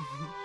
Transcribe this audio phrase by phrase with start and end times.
[0.00, 0.24] Mm-hmm.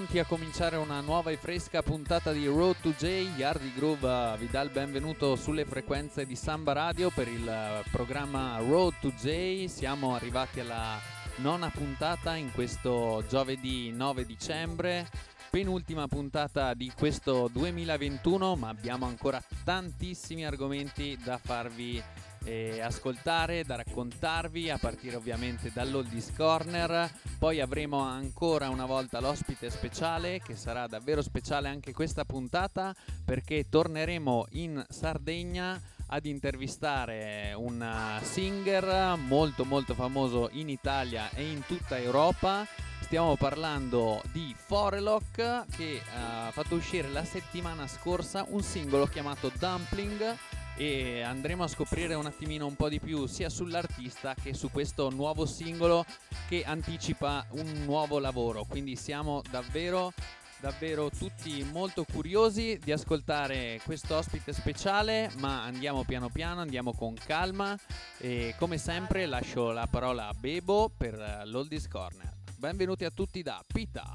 [0.00, 3.28] pronti a cominciare una nuova e fresca puntata di Road to J.
[3.36, 8.56] Yardi Groove vi dà il benvenuto sulle frequenze di Samba Radio per il eh, programma
[8.60, 9.66] Road to J.
[9.66, 10.98] Siamo arrivati alla
[11.36, 15.06] nona puntata in questo giovedì 9 dicembre.
[15.50, 22.02] Penultima puntata di questo 2021, ma abbiamo ancora tantissimi argomenti da farvi
[22.44, 27.10] eh, ascoltare, da raccontarvi, a partire ovviamente dall'Oldies Corner.
[27.38, 33.68] Poi avremo ancora una volta l'ospite speciale, che sarà davvero speciale anche questa puntata, perché
[33.68, 35.80] torneremo in Sardegna
[36.12, 42.66] ad intervistare un singer molto molto famoso in Italia e in tutta Europa.
[43.00, 49.50] Stiamo parlando di Forelock che eh, ha fatto uscire la settimana scorsa un singolo chiamato
[49.58, 50.36] Dumpling
[50.80, 55.10] e andremo a scoprire un attimino un po' di più sia sull'artista che su questo
[55.10, 56.06] nuovo singolo
[56.48, 58.64] che anticipa un nuovo lavoro.
[58.64, 60.14] Quindi siamo davvero
[60.58, 67.14] davvero tutti molto curiosi di ascoltare questo ospite speciale, ma andiamo piano piano, andiamo con
[67.14, 67.78] calma
[68.18, 72.32] e come sempre lascio la parola a Bebo per l'Oldies Corner.
[72.56, 74.14] Benvenuti a tutti da Pita.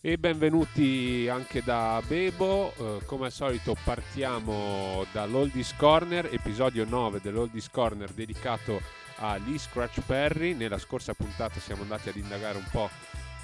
[0.00, 7.68] E benvenuti anche da Bebo, Eh, come al solito partiamo dall'Oldies Corner, episodio 9 dell'Oldies
[7.68, 8.80] Corner dedicato
[9.16, 10.54] a Lee Scratch Perry.
[10.54, 12.88] Nella scorsa puntata siamo andati ad indagare un po'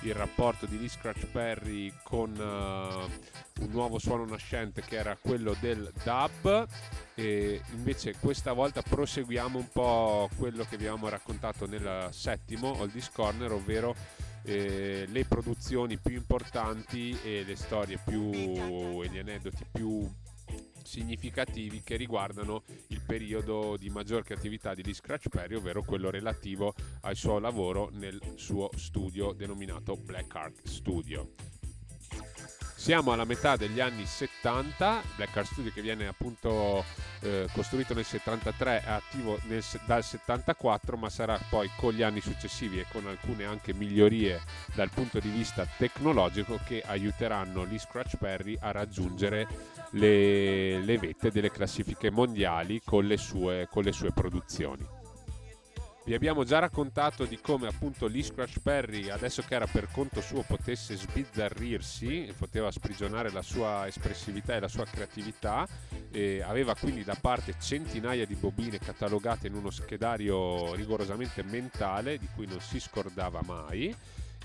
[0.02, 5.56] il rapporto di Lee Scratch Perry con eh, un nuovo suono nascente che era quello
[5.58, 6.68] del dub
[7.16, 13.10] e invece questa volta proseguiamo un po' quello che vi avevamo raccontato nel settimo Oldies
[13.10, 13.96] Corner, ovvero
[14.44, 18.30] eh, le produzioni più importanti e le storie più
[19.02, 20.08] e gli aneddoti più
[20.84, 26.74] significativi che riguardano il periodo di maggior creatività di Lee Scratch Perry, ovvero quello relativo
[27.00, 31.32] al suo lavoro nel suo studio denominato Black Ark Studio.
[32.84, 36.84] Siamo alla metà degli anni 70, Black Art Studio che viene appunto
[37.20, 42.20] eh, costruito nel 73 è attivo nel dal 74, ma sarà poi con gli anni
[42.20, 44.42] successivi e con alcune anche migliorie
[44.74, 49.48] dal punto di vista tecnologico che aiuteranno Lee Scratch Perry a raggiungere
[49.92, 55.03] le, le vette delle classifiche mondiali con le sue, con le sue produzioni.
[56.06, 60.20] Vi abbiamo già raccontato di come appunto Lee Scratch Perry, adesso che era per conto
[60.20, 65.66] suo, potesse sbizzarrirsi, poteva sprigionare la sua espressività e la sua creatività,
[66.10, 72.28] e aveva quindi da parte centinaia di bobine catalogate in uno schedario rigorosamente mentale di
[72.34, 73.96] cui non si scordava mai.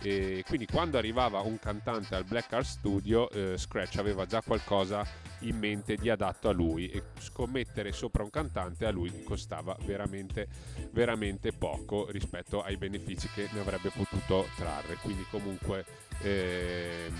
[0.02, 5.06] E quindi quando arrivava un cantante al Black Art Studio, eh, Scratch aveva già qualcosa
[5.40, 10.48] in mente di adatto a lui e scommettere sopra un cantante a lui costava veramente
[10.92, 14.96] veramente poco rispetto ai benefici che ne avrebbe potuto trarre.
[15.02, 15.86] Quindi comunque
[16.22, 17.16] ehm,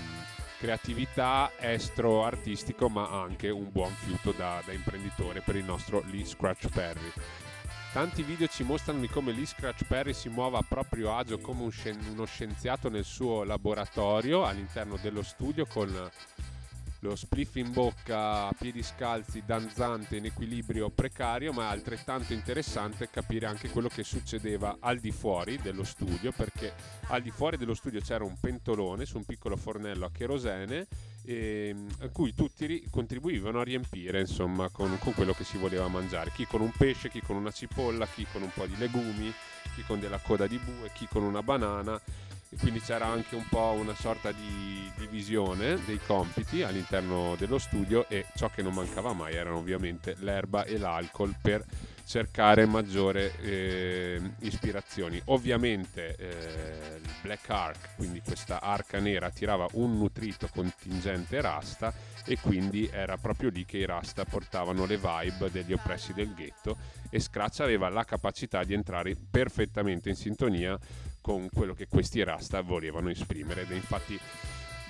[0.58, 6.24] creatività, estro artistico, ma anche un buon fiuto da, da imprenditore per il nostro Lee
[6.24, 7.12] Scratch Perry.
[7.92, 11.62] Tanti video ci mostrano di come Lee Scratch Perry si muova a proprio agio come
[11.62, 16.10] un scien- uno scienziato nel suo laboratorio all'interno dello studio con
[17.00, 23.10] lo spliff in bocca a piedi scalzi, danzante, in equilibrio precario, ma è altrettanto interessante
[23.10, 26.72] capire anche quello che succedeva al di fuori dello studio, perché
[27.08, 30.86] al di fuori dello studio c'era un pentolone su un piccolo fornello a cherosene
[31.24, 35.88] ehm, a cui tutti ri- contribuivano a riempire insomma con, con quello che si voleva
[35.88, 36.32] mangiare.
[36.34, 39.32] Chi con un pesce, chi con una cipolla, chi con un po' di legumi
[39.74, 42.00] chi con della coda di bue, chi con una banana.
[42.52, 48.08] E quindi c'era anche un po' una sorta di divisione dei compiti all'interno dello studio
[48.08, 51.64] e ciò che non mancava mai erano ovviamente l'erba e l'alcol per
[52.10, 55.22] cercare maggiore eh, ispirazioni.
[55.26, 62.36] Ovviamente eh, il Black Ark, quindi questa arca nera, tirava un nutrito contingente rasta e
[62.40, 66.76] quindi era proprio lì che i rasta portavano le vibe degli oppressi del ghetto
[67.10, 70.76] e Scratch aveva la capacità di entrare perfettamente in sintonia
[71.20, 74.18] con quello che questi rasta volevano esprimere ed è infatti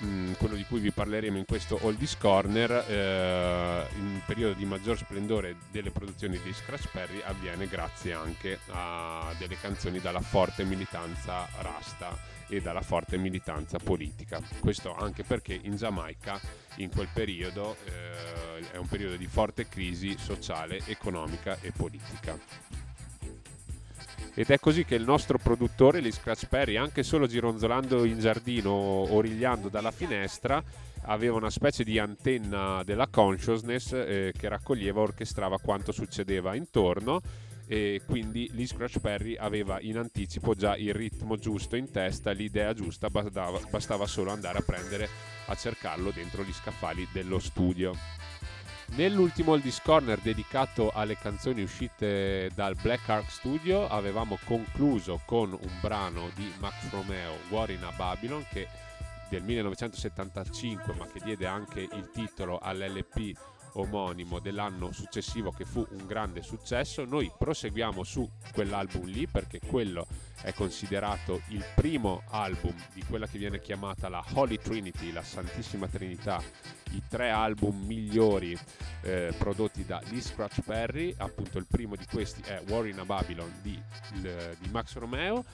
[0.03, 4.97] mm, quello di cui vi parleremo in questo Oldies Corner eh, in periodo di maggior
[4.97, 11.47] splendore delle produzioni di Scratch Perry avviene grazie anche a delle canzoni dalla forte militanza
[11.59, 12.17] rasta
[12.47, 16.39] e dalla forte militanza politica questo anche perché in Giamaica
[16.75, 22.37] in quel periodo eh, è un periodo di forte crisi sociale, economica e politica.
[24.33, 28.71] Ed è così che il nostro produttore, Lee Scratch Perry, anche solo gironzolando in giardino,
[28.71, 30.63] origliando dalla finestra,
[31.03, 37.21] aveva una specie di antenna della consciousness eh, che raccoglieva, orchestrava quanto succedeva intorno
[37.71, 42.73] e quindi Lee Scratch Perry aveva in anticipo già il ritmo giusto in testa, l'idea
[42.73, 45.07] giusta, bastava, bastava solo andare a prendere,
[45.45, 47.95] a cercarlo dentro gli scaffali dello studio.
[48.93, 55.79] Nell'ultimo Oldies Corner dedicato alle canzoni uscite dal Black Ark Studio avevamo concluso con un
[55.79, 58.67] brano di Max Romeo, War in a Babylon, che
[59.29, 63.33] del 1975 ma che diede anche il titolo all'LP
[63.73, 67.05] omonimo dell'anno successivo che fu un grande successo.
[67.05, 70.07] Noi proseguiamo su quell'album lì perché quello
[70.41, 75.87] è considerato il primo album di quella che viene chiamata la Holy Trinity, la Santissima
[75.87, 76.41] Trinità,
[76.91, 78.57] i tre album migliori
[79.01, 83.05] eh, prodotti da Lee Scratch Perry, appunto il primo di questi è War in a
[83.05, 83.79] Babylon di,
[84.13, 85.45] di Max Romeo.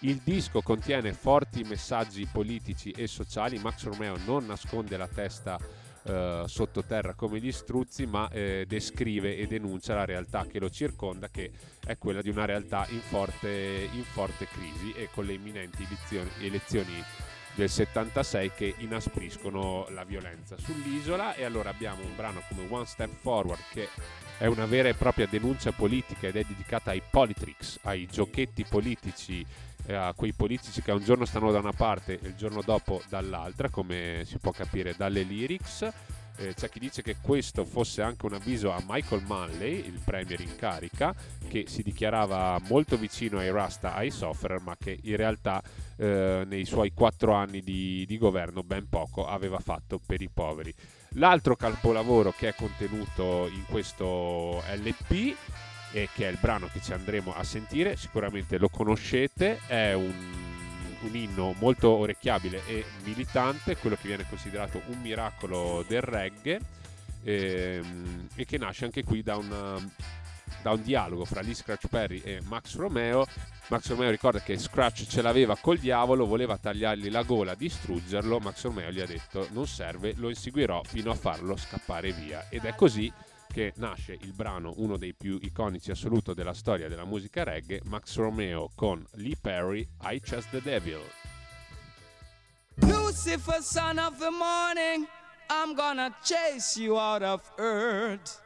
[0.00, 5.58] Il disco contiene forti messaggi politici e sociali, Max Romeo non nasconde la testa
[6.04, 11.28] eh, sottoterra come gli struzzi, ma eh, descrive e denuncia la realtà che lo circonda,
[11.28, 11.50] che
[11.84, 16.30] è quella di una realtà in forte, in forte crisi e con le imminenti elezioni,
[16.40, 17.04] elezioni
[17.54, 21.34] del 76 che inaspriscono la violenza sull'isola.
[21.34, 23.88] E allora abbiamo un brano come One Step Forward che
[24.36, 29.46] è una vera e propria denuncia politica ed è dedicata ai politrix, ai giochetti politici
[29.88, 33.68] a quei politici che un giorno stanno da una parte e il giorno dopo dall'altra,
[33.68, 35.92] come si può capire dalle lyrics.
[36.36, 40.40] Eh, c'è chi dice che questo fosse anche un avviso a Michael Manley, il premier
[40.40, 41.14] in carica,
[41.46, 45.62] che si dichiarava molto vicino ai Rasta, ai Sofferer, ma che in realtà
[45.96, 50.74] eh, nei suoi quattro anni di, di governo ben poco aveva fatto per i poveri.
[51.16, 55.36] L'altro capolavoro che è contenuto in questo LP
[55.94, 60.12] e che è il brano che ci andremo a sentire, sicuramente lo conoscete, è un,
[61.02, 66.60] un inno molto orecchiabile e militante, quello che viene considerato un miracolo del reggae
[67.22, 69.76] ehm, e che nasce anche qui da, una,
[70.62, 73.24] da un dialogo fra Lee Scratch Perry e Max Romeo.
[73.68, 78.40] Max Romeo ricorda che Scratch ce l'aveva col diavolo, voleva tagliargli la gola, distruggerlo.
[78.40, 82.48] Max Romeo gli ha detto non serve, lo inseguirò fino a farlo scappare via.
[82.48, 83.12] Ed è così
[83.54, 88.16] che nasce il brano, uno dei più iconici assoluto della storia della musica reggae, Max
[88.16, 91.00] Romeo con Lee Perry, I Chase the Devil.
[92.80, 95.06] Lucifer, son of the morning,
[95.48, 98.43] I'm gonna chase you out of earth.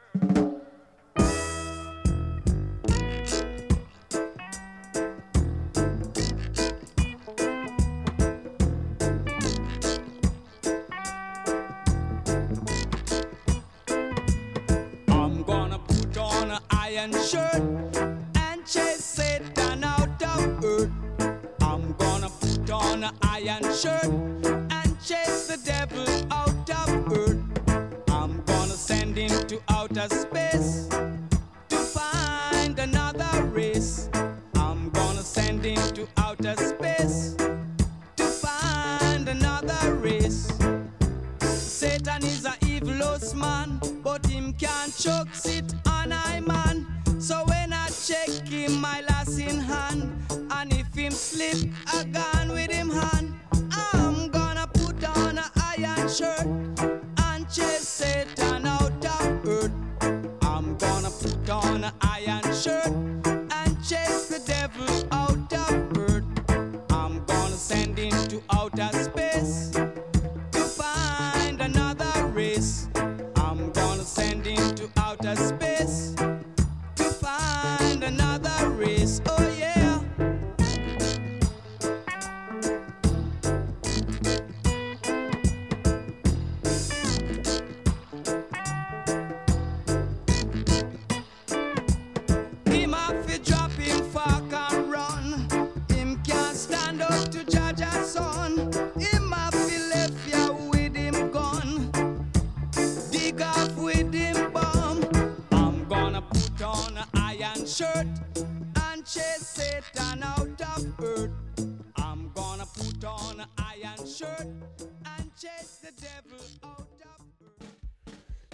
[23.78, 24.17] Shirt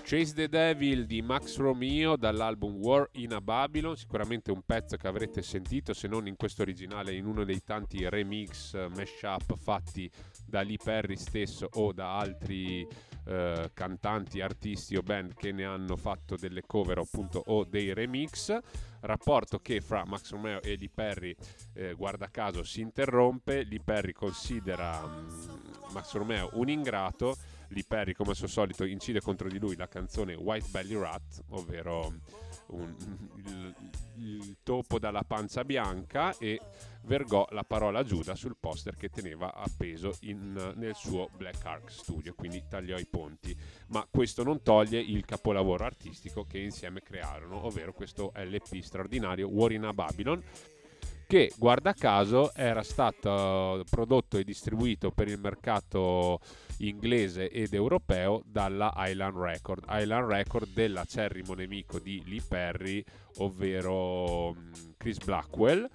[0.06, 5.08] Chase the Devil di Max Romeo dall'album War in a Babylon, sicuramente un pezzo che
[5.08, 10.11] avrete sentito se non in questo originale in uno dei tanti remix eh, mashup fatti
[10.44, 12.87] da Lee Perry stesso o da altri
[13.26, 18.54] eh, cantanti, artisti o band che ne hanno fatto delle cover appunto o dei remix.
[19.00, 21.34] Rapporto che fra Max Romeo e Lee Perry,
[21.73, 23.64] eh, guarda caso, si interrompe.
[23.64, 25.26] Lee Perry considera um,
[25.92, 27.37] Max Romeo un ingrato
[27.75, 31.45] Lee Perry, come al suo solito, incide contro di lui la canzone White Belly Rat,
[31.50, 32.14] ovvero
[32.69, 32.95] un,
[33.37, 33.75] il,
[34.16, 36.59] il, topo dalla pancia bianca e
[37.02, 42.35] vergò la parola Giuda sul poster che teneva appeso in, nel suo Black Ark Studio,
[42.35, 43.54] quindi tagliò i ponti.
[43.88, 49.73] Ma questo non toglie il capolavoro artistico che insieme crearono, ovvero questo LP straordinario War
[49.73, 50.43] in a Babylon,
[51.26, 56.40] che guarda caso era stato prodotto e distribuito per il mercato
[56.78, 59.85] inglese ed europeo dalla Island Record.
[59.88, 63.02] Island Record dell'acerrimo nemico di Lee Perry,
[63.38, 65.88] ovvero mm, Chris Blackwell.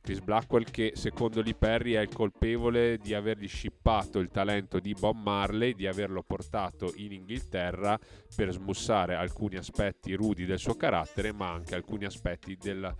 [0.00, 4.94] Chris Blackwell che secondo Lee Perry è il colpevole di avergli scippato il talento di
[4.98, 7.96] Bob Marley, di averlo portato in Inghilterra
[8.34, 12.92] per smussare alcuni aspetti rudi del suo carattere, ma anche alcuni aspetti del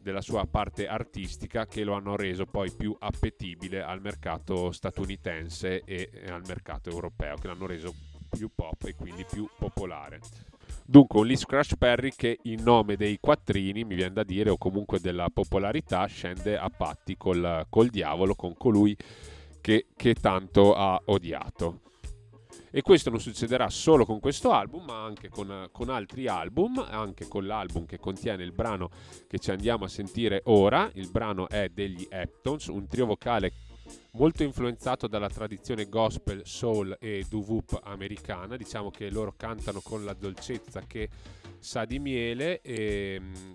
[0.00, 6.10] della sua parte artistica che lo hanno reso poi più appetibile al mercato statunitense e
[6.28, 7.94] al mercato europeo, che l'hanno reso
[8.28, 10.20] più pop e quindi più popolare.
[10.84, 14.58] Dunque un Lee Scratch Perry che in nome dei quattrini, mi viene da dire, o
[14.58, 18.96] comunque della popolarità, scende a patti col, col diavolo, con colui
[19.60, 21.80] che, che tanto ha odiato.
[22.72, 27.26] E questo non succederà solo con questo album, ma anche con, con, altri album, anche
[27.26, 28.90] con l'album che contiene il brano
[29.26, 30.88] che ci andiamo a sentire ora.
[30.94, 33.52] Il brano è degli Eptons, un trio vocale
[34.12, 38.56] molto influenzato dalla tradizione gospel, soul e doo-wop americana.
[38.56, 41.08] Diciamo che loro cantano con la dolcezza che
[41.58, 42.60] sa di miele.
[42.60, 43.52] E, mm,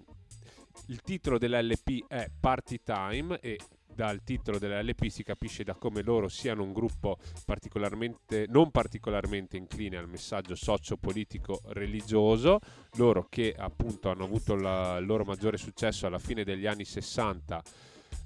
[0.88, 3.58] il titolo dell'LP è Party Time e
[3.96, 9.98] dal titolo dell'LP si capisce da come loro siano un gruppo particolarmente, non particolarmente incline
[9.98, 12.60] al messaggio socio-politico religioso,
[12.96, 17.64] loro che appunto hanno avuto la, il loro maggiore successo alla fine degli anni 60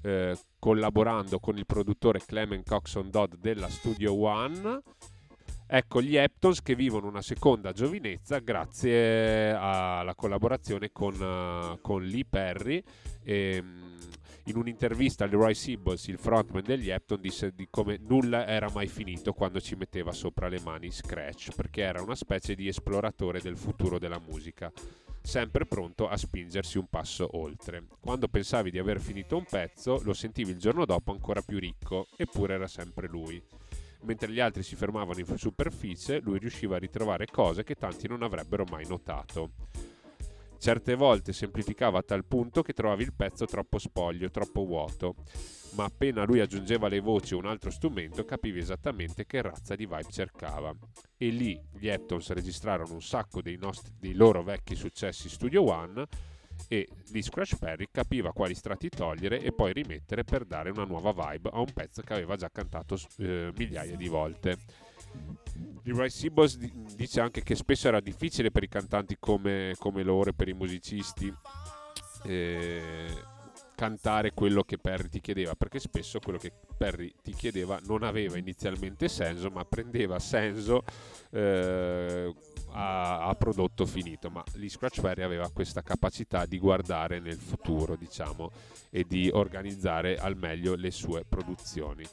[0.02, 4.82] eh, collaborando con il produttore Clement Coxon Dodd della Studio One.
[5.72, 12.24] Ecco gli Eptons che vivono una seconda giovinezza grazie alla collaborazione con, uh, con Lee
[12.28, 12.82] Perry.
[13.22, 13.98] E, ehm,
[14.50, 18.88] in un'intervista a Leroy Sibbles, il frontman degli Epton, disse di come nulla era mai
[18.88, 23.56] finito quando ci metteva sopra le mani Scratch, perché era una specie di esploratore del
[23.56, 24.70] futuro della musica,
[25.22, 27.86] sempre pronto a spingersi un passo oltre.
[28.00, 32.06] Quando pensavi di aver finito un pezzo, lo sentivi il giorno dopo ancora più ricco,
[32.16, 33.42] eppure era sempre lui.
[34.02, 38.22] Mentre gli altri si fermavano in superficie, lui riusciva a ritrovare cose che tanti non
[38.22, 39.50] avrebbero mai notato.
[40.60, 45.14] Certe volte semplificava a tal punto che trovavi il pezzo troppo spoglio, troppo vuoto,
[45.72, 49.86] ma appena lui aggiungeva le voci o un altro strumento capivi esattamente che razza di
[49.86, 50.70] vibe cercava.
[51.16, 56.06] E lì gli Eptons registrarono un sacco dei, nostri, dei loro vecchi successi Studio One
[56.68, 61.12] e Lee Scratch Perry capiva quali strati togliere e poi rimettere per dare una nuova
[61.12, 64.58] vibe a un pezzo che aveva già cantato eh, migliaia di volte.
[65.82, 70.34] Leroy Sibos dice anche che spesso era difficile per i cantanti come, come loro e
[70.34, 71.32] per i musicisti
[72.24, 73.14] eh,
[73.80, 78.36] cantare quello che Perry ti chiedeva, perché spesso quello che Perry ti chiedeva non aveva
[78.36, 80.84] inizialmente senso, ma prendeva senso
[81.30, 82.30] eh,
[82.72, 84.28] a, a, prodotto finito.
[84.28, 88.50] Ma Lee Scratch Perry aveva questa capacità di guardare nel futuro, diciamo,
[88.90, 92.04] e di organizzare al meglio le sue produzioni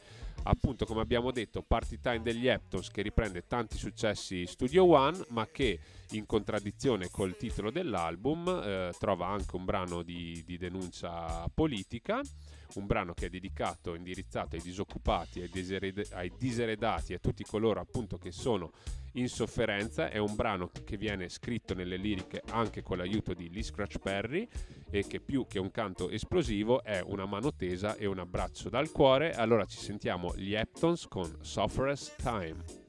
[0.44, 5.48] appunto come abbiamo detto Party Time degli Eptons che riprende tanti successi Studio One ma
[5.48, 5.80] che
[6.12, 12.22] in contraddizione col titolo dell'album eh, trova anche un brano di, di denuncia politica
[12.76, 17.44] un brano che è dedicato, indirizzato ai disoccupati, ai, disered- ai diseredati e a tutti
[17.44, 18.72] coloro appunto che sono
[19.20, 20.10] in sofferenza.
[20.10, 24.48] È un brano che viene scritto nelle liriche anche con l'aiuto di Lee Scratch Perry
[24.90, 28.92] e che più che un canto esplosivo è una mano tesa e un abbraccio dal
[28.92, 29.34] cuore.
[29.34, 32.87] Allora ci sentiamo gli Eptons con Sufferer's time.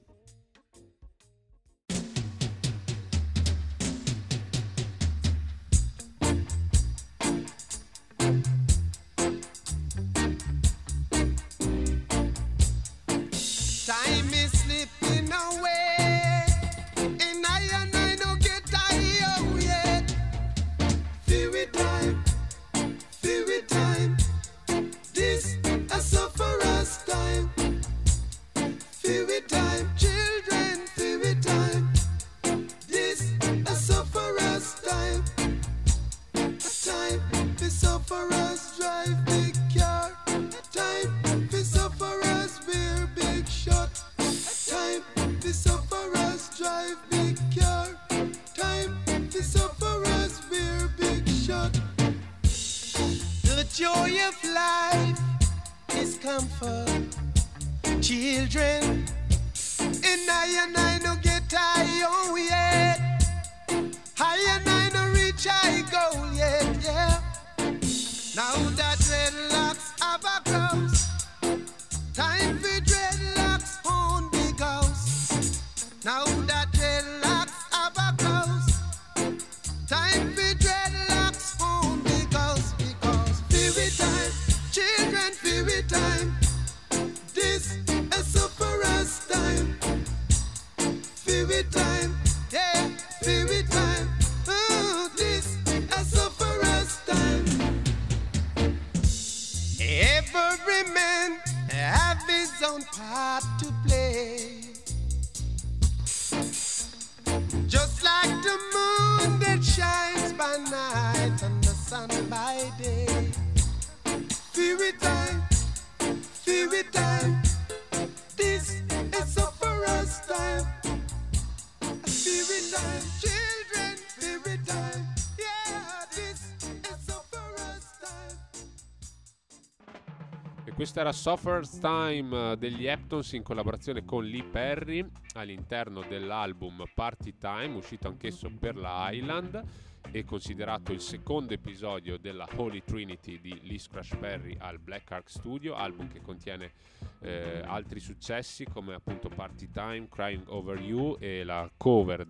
[130.64, 136.84] E questa era Suffer's Time eh, degli Eptons in collaborazione con Lee Perry all'interno dell'album
[136.94, 139.62] Party Time, uscito anch'esso per la Island
[140.10, 145.28] e considerato il secondo episodio della Holy Trinity di Lee Scratch Perry al Black Ark
[145.28, 146.72] Studio, album che contiene
[147.20, 152.26] eh, altri successi come appunto Party Time, Crying Over You e la cover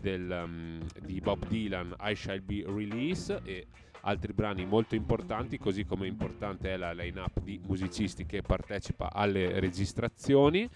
[0.00, 3.66] del, um, di Bob Dylan I Shall Be Release e
[4.02, 9.60] altri brani molto importanti, così come importante è la line-up di musicisti che partecipa alle
[9.60, 10.68] registrazioni.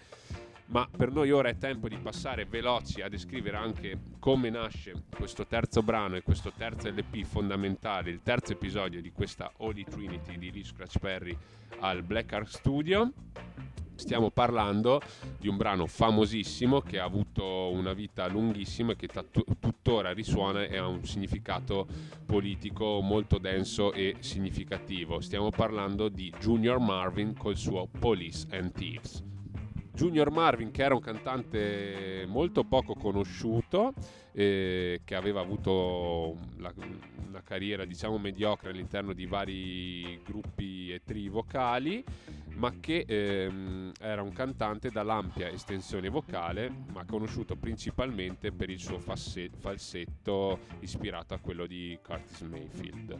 [0.69, 5.47] Ma per noi ora è tempo di passare veloci a descrivere anche come nasce questo
[5.47, 10.51] terzo brano e questo terzo LP fondamentale, il terzo episodio di questa Holy Trinity di
[10.51, 11.35] Lee Scratch Perry
[11.79, 13.11] al Black Ark Studio.
[13.95, 15.01] Stiamo parlando
[15.39, 19.09] di un brano famosissimo che ha avuto una vita lunghissima e che
[19.59, 21.87] tuttora risuona e ha un significato
[22.25, 25.19] politico molto denso e significativo.
[25.19, 29.28] Stiamo parlando di Junior Marvin col suo Police and Thieves.
[29.99, 33.93] Junior Marvin, che era un cantante molto poco conosciuto,
[34.31, 36.73] eh, che aveva avuto la-
[37.27, 42.01] una carriera diciamo mediocre all'interno di vari gruppi e tri vocali,
[42.55, 48.99] ma che ehm, era un cantante dall'ampia estensione vocale, ma conosciuto principalmente per il suo
[48.99, 53.17] fasse- falsetto ispirato a quello di Curtis Mayfield.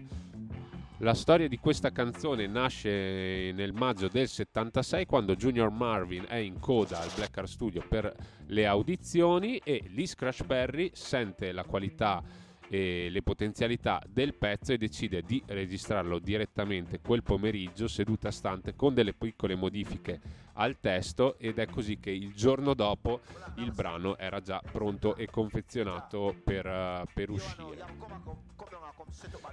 [1.02, 6.60] La storia di questa canzone nasce nel maggio del 76 quando Junior Marvin è in
[6.60, 8.14] coda al Black Art Studio per
[8.48, 12.22] le audizioni e Lee Scratch Perry sente la qualità
[12.70, 19.14] le potenzialità del pezzo e decide di registrarlo direttamente quel pomeriggio seduta stante con delle
[19.14, 20.20] piccole modifiche
[20.54, 23.22] al testo ed è così che il giorno dopo
[23.56, 27.86] il brano era già pronto e confezionato per, eh, per uscire.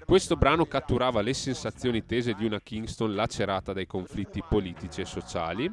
[0.05, 5.73] Questo brano catturava le sensazioni tese di una Kingston lacerata dai conflitti politici e sociali.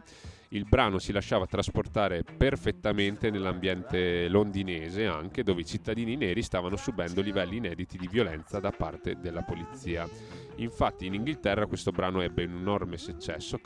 [0.53, 7.21] Il brano si lasciava trasportare perfettamente nell'ambiente londinese, anche dove i cittadini neri stavano subendo
[7.21, 10.07] livelli inediti di violenza da parte della polizia.
[10.57, 13.59] Infatti in Inghilterra questo brano ebbe un enorme successo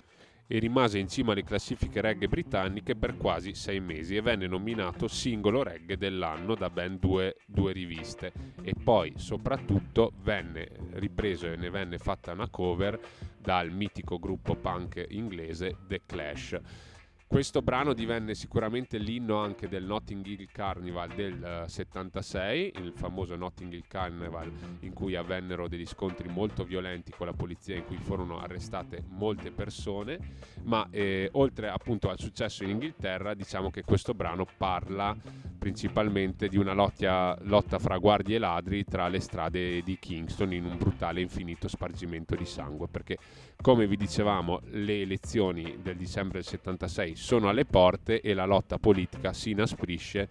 [0.47, 5.07] e rimase in cima alle classifiche reggae britanniche per quasi sei mesi e venne nominato
[5.07, 8.31] singolo reggae dell'anno da ben due, due riviste
[8.61, 12.99] e poi soprattutto venne ripreso e ne venne fatta una cover
[13.37, 16.59] dal mitico gruppo punk inglese The Clash.
[17.27, 23.35] Questo brano divenne sicuramente l'inno anche del Notting Hill Carnival del eh, 76, il famoso
[23.35, 27.97] Notting Hill Carnival in cui avvennero degli scontri molto violenti con la polizia in cui
[27.97, 30.17] furono arrestate molte persone,
[30.63, 35.13] ma eh, oltre appunto al successo in Inghilterra diciamo che questo brano parla
[35.57, 40.63] principalmente di una lottia- lotta fra guardie e ladri tra le strade di Kingston in
[40.63, 43.17] un brutale infinito spargimento di sangue, perché
[43.61, 48.77] come vi dicevamo le elezioni del dicembre del 76 sono alle porte e la lotta
[48.77, 50.29] politica si inasprisce,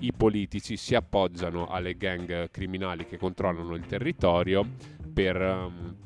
[0.00, 4.66] i politici si appoggiano alle gang criminali che controllano il territorio
[5.12, 5.96] per ehm,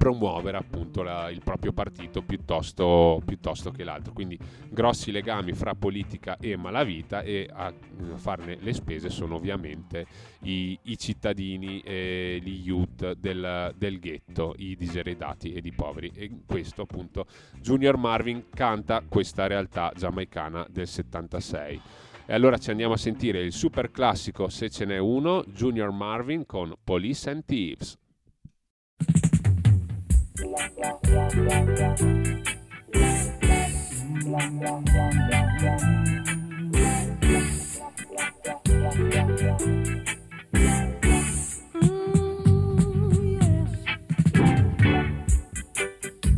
[0.00, 4.14] promuovere appunto la- il proprio partito piuttosto, piuttosto che l'altro.
[4.14, 4.38] Quindi
[4.70, 10.06] grossi legami fra politica e malavita e a a farne le spese sono ovviamente
[10.44, 16.10] i, i cittadini e gli youth del, del ghetto, i diseredati ed i poveri.
[16.14, 17.26] E questo appunto
[17.60, 21.80] Junior Marvin canta questa realtà giamaicana del 76.
[22.24, 26.46] E allora ci andiamo a sentire il super classico, se ce n'è uno, Junior Marvin
[26.46, 27.98] con Police and Thieves.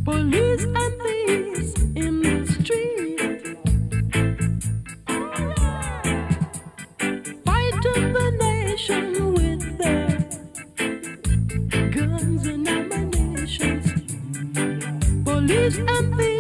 [0.04, 3.01] Police and thieves in the street.
[15.78, 16.31] And thieves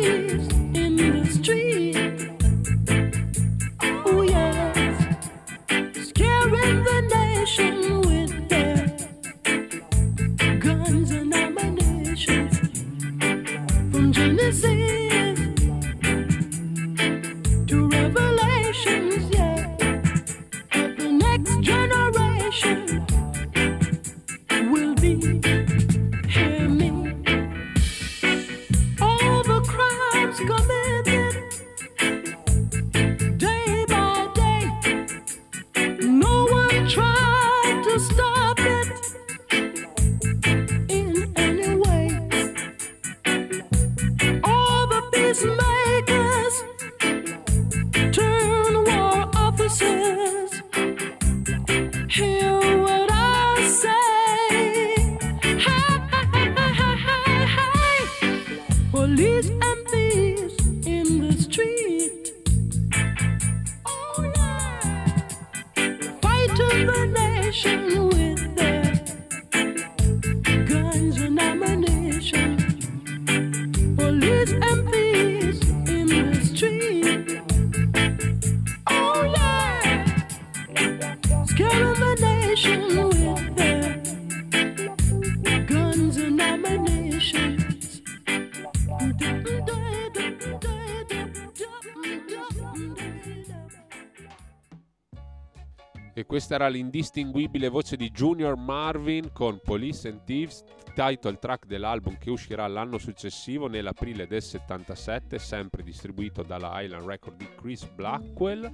[96.32, 100.64] questa era l'indistinguibile voce di Junior Marvin con Police and Thieves,
[100.94, 107.36] title track dell'album che uscirà l'anno successivo nell'aprile del 77, sempre distribuito dalla Island Record
[107.36, 108.66] di Chris Blackwell.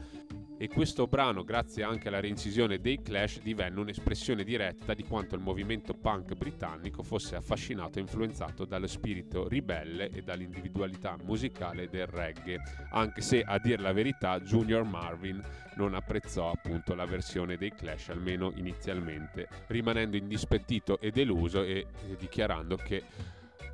[0.61, 5.40] E questo brano, grazie anche alla reincisione dei Clash, divenne un'espressione diretta di quanto il
[5.40, 12.59] movimento punk britannico fosse affascinato e influenzato dallo spirito ribelle e dall'individualità musicale del reggae,
[12.90, 15.40] anche se a dir la verità Junior Marvin
[15.77, 22.16] non apprezzò appunto la versione dei Clash, almeno inizialmente, rimanendo indispettito e deluso e, e
[22.18, 23.05] dichiarando che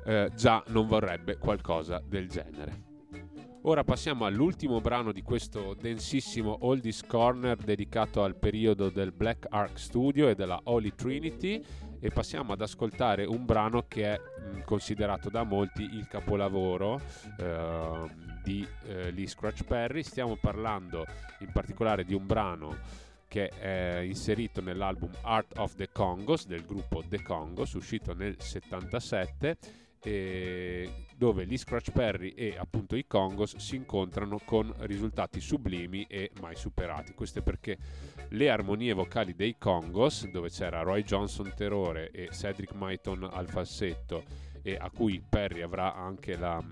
[0.05, 2.94] eh, già non vorrebbe qualcosa del genere.
[3.67, 9.79] Ora passiamo all'ultimo brano di questo densissimo Oldies Corner dedicato al periodo del Black Ark
[9.79, 11.65] Studio e della Holy Trinity
[11.99, 17.01] e passiamo ad ascoltare un brano che è mh, considerato da molti il capolavoro
[17.39, 18.07] eh,
[18.43, 20.03] di eh, Lee Scratch Perry.
[20.03, 21.03] Stiamo parlando
[21.39, 22.77] in particolare di un brano
[23.27, 29.84] che è inserito nell'album Art of the Congos del gruppo The Congos, uscito nel 77
[30.05, 36.31] e dove gli Scratch Perry e appunto i Congos si incontrano con risultati sublimi e
[36.39, 37.13] mai superati.
[37.13, 37.77] Questo è perché
[38.29, 44.23] le armonie vocali dei Congos, dove c'era Roy Johnson tenore e Cedric Maiton al falsetto
[44.61, 46.63] e a cui Perry avrà anche la,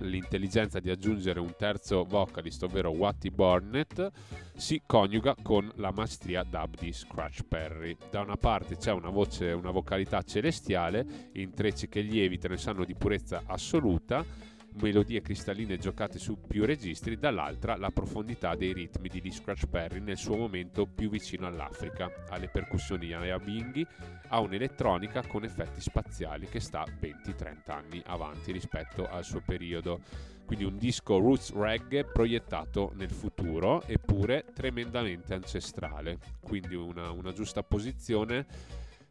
[0.00, 4.10] l'intelligenza di aggiungere un terzo vocalist, ovvero Watty Barnett,
[4.54, 7.96] si coniuga con la maestria dub di Scratch Perry.
[8.10, 12.94] Da una parte c'è una voce, una vocalità celestiale, intrecci che lievitano e sanno di
[12.94, 14.24] purezza assoluta,
[14.74, 20.00] melodie cristalline giocate su più registri, dall'altra la profondità dei ritmi di Lee Scratch Perry
[20.00, 23.86] nel suo momento più vicino all'Africa, alle percussioni a binghi,
[24.28, 30.00] a un'elettronica con effetti spaziali che sta 20-30 anni avanti rispetto al suo periodo.
[30.44, 36.18] Quindi un disco roots reggae proiettato nel futuro, eppure tremendamente ancestrale.
[36.40, 38.46] Quindi una, una giusta posizione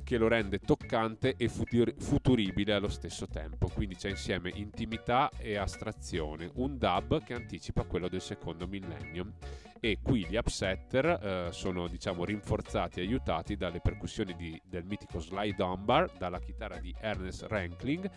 [0.10, 3.68] che lo rende toccante e futur- futuribile allo stesso tempo.
[3.68, 9.34] Quindi c'è insieme intimità e astrazione, un dub che anticipa quello del secondo millennio.
[9.80, 15.20] E qui gli upsetter eh, sono diciamo rinforzati e aiutati dalle percussioni di- del mitico
[15.20, 18.10] Sly Dunbar, dalla chitarra di Ernest Rankling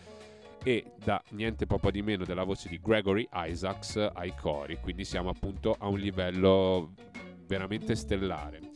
[0.63, 4.79] e da niente poco di meno della voce di Gregory Isaacs ai cori.
[4.81, 6.95] Quindi siamo appunto a un livello
[7.45, 8.71] veramente stellare.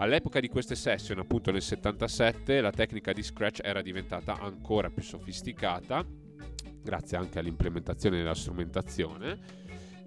[0.00, 5.02] All'epoca di queste session, appunto nel 77, la tecnica di scratch era diventata ancora più
[5.02, 6.02] sofisticata,
[6.82, 9.38] grazie anche all'implementazione della strumentazione.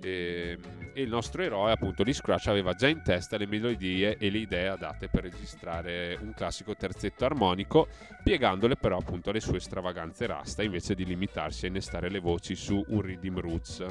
[0.02, 0.58] E,
[0.96, 4.40] e il nostro eroe, appunto, Lee Scratch, aveva già in testa le melodie e le
[4.40, 7.88] idee adatte per registrare un classico terzetto armonico,
[8.24, 12.84] piegandole però appunto alle sue stravaganze rasta invece di limitarsi a innestare le voci su
[12.88, 13.86] un rhythm roots.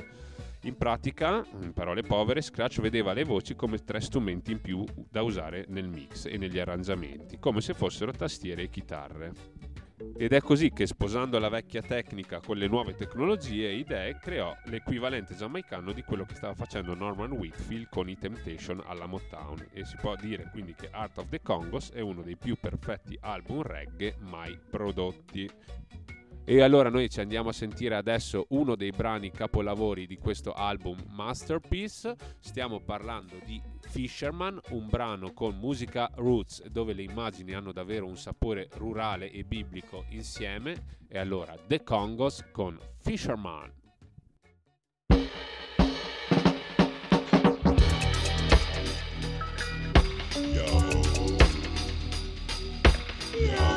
[0.64, 5.22] In pratica, in parole povere, Scratch vedeva le voci come tre strumenti in più da
[5.22, 9.32] usare nel mix e negli arrangiamenti, come se fossero tastiere e chitarre.
[10.16, 14.54] Ed è così che sposando la vecchia tecnica con le nuove tecnologie e idee creò
[14.66, 19.84] l'equivalente giamaicano di quello che stava facendo Norman Whitfield con i Temptation alla Motown e
[19.84, 23.62] si può dire quindi che Art of the Congos è uno dei più perfetti album
[23.62, 25.50] reggae mai prodotti.
[26.52, 31.02] E allora noi ci andiamo a sentire adesso uno dei brani capolavori di questo album
[31.08, 32.14] Masterpiece.
[32.40, 38.18] Stiamo parlando di Fisherman, un brano con musica roots dove le immagini hanno davvero un
[38.18, 40.98] sapore rurale e biblico insieme.
[41.08, 43.72] E allora The Congos con Fisherman.
[53.32, 53.71] Fisherman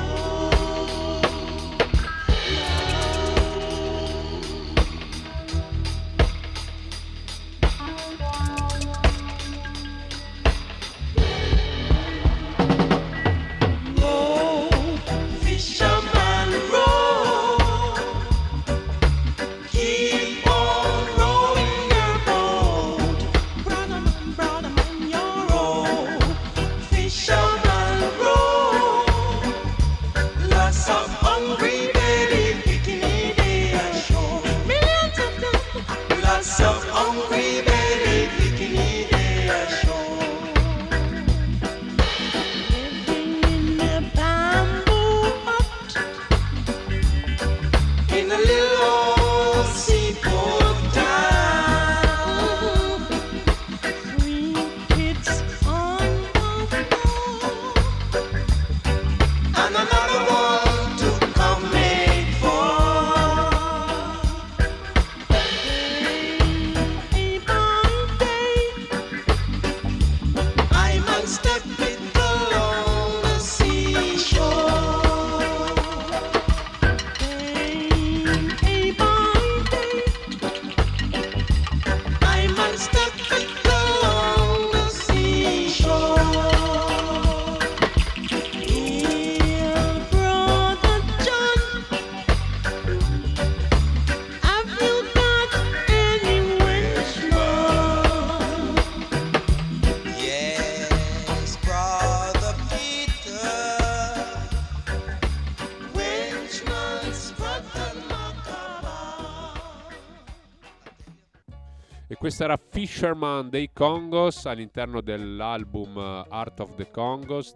[112.86, 117.56] Fisherman dei Congos all'interno dell'album eh, Art of the Congos,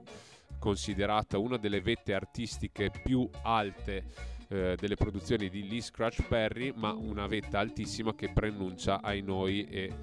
[0.57, 4.05] considerata una delle vette artistiche più alte
[4.47, 9.65] eh, delle produzioni di Lee Scratch Perry, ma una vetta altissima che preannuncia ai noi
[9.65, 9.93] e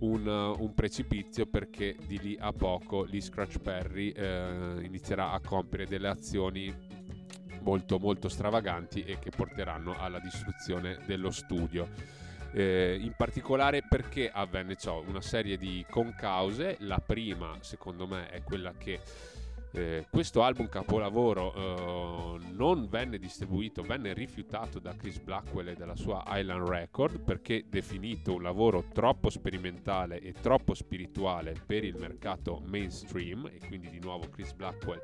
[0.00, 5.40] un, eh, un precipizio perché di lì a poco Lee Scratch Perry eh, inizierà a
[5.40, 6.74] compiere delle azioni
[7.60, 12.21] molto molto stravaganti e che porteranno alla distruzione dello studio.
[12.54, 15.02] Eh, in particolare perché avvenne ciò?
[15.06, 19.00] Una serie di concause, la prima secondo me è quella che
[19.74, 25.96] eh, questo album capolavoro eh, non venne distribuito, venne rifiutato da Chris Blackwell e dalla
[25.96, 32.60] sua Island Record perché definito un lavoro troppo sperimentale e troppo spirituale per il mercato
[32.66, 35.00] mainstream e quindi di nuovo Chris Blackwell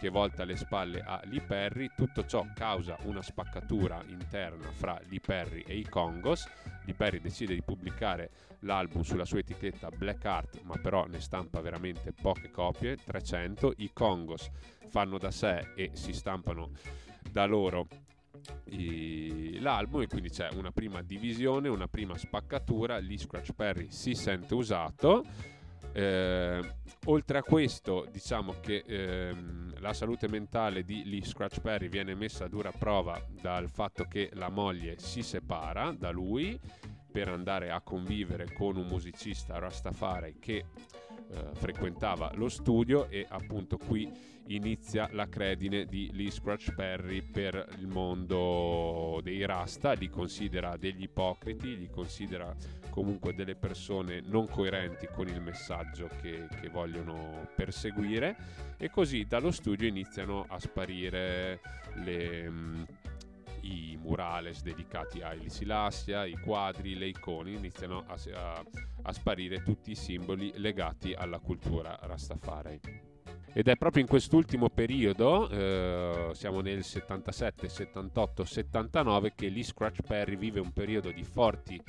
[0.00, 5.20] che volta le spalle a Lee Perry, tutto ciò causa una spaccatura interna fra Lee
[5.20, 6.48] Perry e i Congos.
[6.86, 11.60] Lee Perry decide di pubblicare l'album sulla sua etichetta Black Art, ma però ne stampa
[11.60, 13.74] veramente poche copie, 300.
[13.76, 14.50] I Congos
[14.88, 16.70] fanno da sé e si stampano
[17.30, 17.86] da loro
[19.58, 24.54] l'album e quindi c'è una prima divisione, una prima spaccatura, Lee Scratch Perry si sente
[24.54, 25.26] usato.
[25.92, 26.74] Eh,
[27.06, 32.44] oltre a questo, diciamo che ehm, la salute mentale di Lee Scratch Perry viene messa
[32.44, 36.58] a dura prova dal fatto che la moglie si separa da lui
[37.10, 40.66] per andare a convivere con un musicista Rastafari che
[41.32, 44.10] eh, frequentava lo studio e appunto qui
[44.48, 51.02] inizia la credine di Lee Scratch Perry per il mondo dei Rasta, li considera degli
[51.02, 52.54] ipocriti, li considera
[52.90, 58.36] comunque delle persone non coerenti con il messaggio che, che vogliono perseguire.
[58.76, 61.60] E così dallo studio iniziano a sparire
[62.02, 62.82] le, mm,
[63.62, 68.64] i murales dedicati a Selassie, i quadri, le icone, iniziano a, a-
[69.02, 72.80] a sparire tutti i simboli legati alla cultura Rastafari.
[73.52, 80.02] Ed è proprio in quest'ultimo periodo, eh, siamo nel 77, 78, 79, che Lee Scratch
[80.02, 81.82] Perry vive un periodo di forti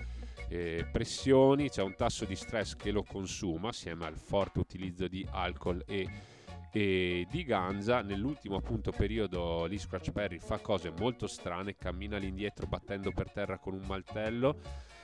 [0.50, 5.26] eh, pressioni, c'è un tasso di stress che lo consuma assieme al forte utilizzo di
[5.30, 6.10] alcol e,
[6.72, 8.02] e di ganza.
[8.02, 13.58] Nell'ultimo appunto periodo Lee Scratch Perry fa cose molto strane, cammina all'indietro battendo per terra
[13.58, 14.58] con un martello,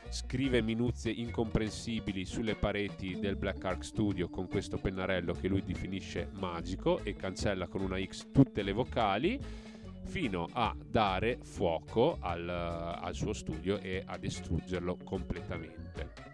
[0.10, 6.30] scrive minuzie incomprensibili sulle pareti del Black Ark Studio con questo pennarello che lui definisce
[6.34, 9.40] magico e cancella con una X tutte le vocali
[10.06, 16.27] fino a dare fuoco al, al suo studio e a distruggerlo completamente.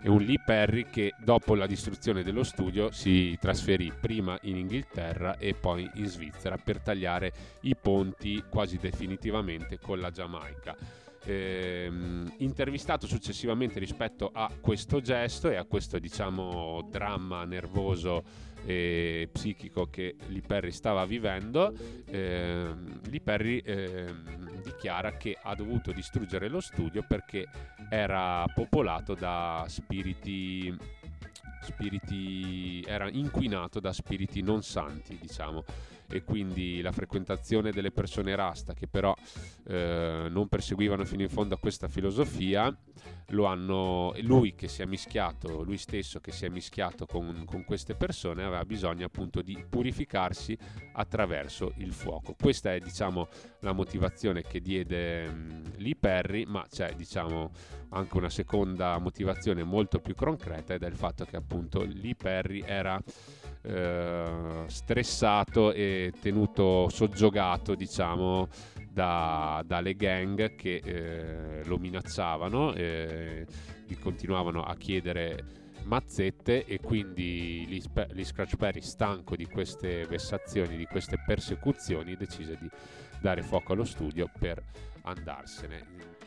[0.00, 5.38] È un Lee Perry che dopo la distruzione dello studio si trasferì prima in Inghilterra
[5.38, 7.32] e poi in Svizzera per tagliare
[7.62, 10.76] i ponti quasi definitivamente con la Giamaica.
[11.24, 18.22] Ehm, intervistato successivamente rispetto a questo gesto e a questo diciamo dramma nervoso
[18.64, 21.72] e psichico che Lee Perry stava vivendo,
[22.06, 27.46] ehm, Lee Perry ehm, dichiara che ha dovuto distruggere lo studio perché
[27.90, 30.76] era popolato da spiriti
[31.60, 35.64] spiriti era inquinato da spiriti non santi diciamo
[36.10, 39.14] e quindi la frequentazione delle persone rasta che però
[39.66, 42.74] eh, non perseguivano fino in fondo questa filosofia
[43.32, 47.64] lo hanno lui che si è mischiato lui stesso che si è mischiato con, con
[47.64, 50.56] queste persone aveva bisogno appunto di purificarsi
[50.92, 52.34] attraverso il fuoco.
[52.38, 53.28] Questa è diciamo
[53.60, 57.50] la motivazione che diede mh, Lee Perry ma c'è diciamo
[57.90, 62.62] anche una seconda motivazione molto più concreta ed è il fatto che appunto Lee Perry
[62.64, 63.00] era
[63.62, 68.48] eh, stressato e tenuto soggiogato diciamo
[68.90, 73.46] da- dalle gang che eh, lo minacciavano e
[73.86, 75.44] gli continuavano a chiedere
[75.84, 82.56] mazzette e quindi Spe- Lee Scratch Perry stanco di queste vessazioni di queste persecuzioni decise
[82.60, 82.68] di
[83.20, 84.62] dare fuoco allo studio per
[85.02, 86.17] andarsene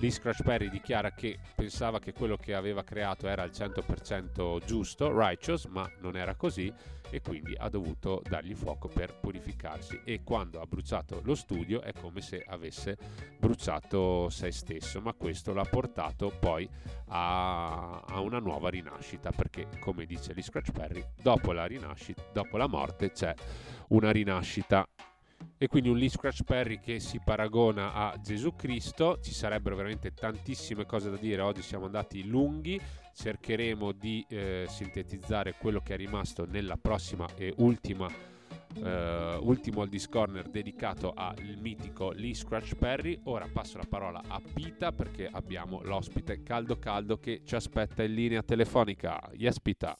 [0.00, 5.12] Lee Scratch Perry dichiara che pensava che quello che aveva creato era al 100% giusto,
[5.14, 6.72] righteous, ma non era così
[7.10, 10.00] e quindi ha dovuto dargli fuoco per purificarsi.
[10.06, 12.96] E quando ha bruciato lo studio è come se avesse
[13.38, 16.66] bruciato se stesso, ma questo l'ha portato poi
[17.08, 21.68] a, a una nuova rinascita perché come dice Lee Scratch Perry, dopo la
[22.32, 23.34] dopo la morte c'è
[23.88, 24.88] una rinascita
[25.58, 29.18] e quindi un Lee Scratch Perry che si paragona a Gesù Cristo.
[29.20, 31.42] Ci sarebbero veramente tantissime cose da dire.
[31.42, 32.80] Oggi siamo andati lunghi.
[33.14, 38.08] Cercheremo di eh, sintetizzare quello che è rimasto nella prossima e ultima.
[38.76, 43.20] eh, ultimo Oldies Corner dedicato al mitico Lee Scratch Perry.
[43.24, 48.14] Ora passo la parola a Pita perché abbiamo l'ospite caldo caldo che ci aspetta in
[48.14, 49.20] linea telefonica.
[49.34, 49.98] Yes, Pita.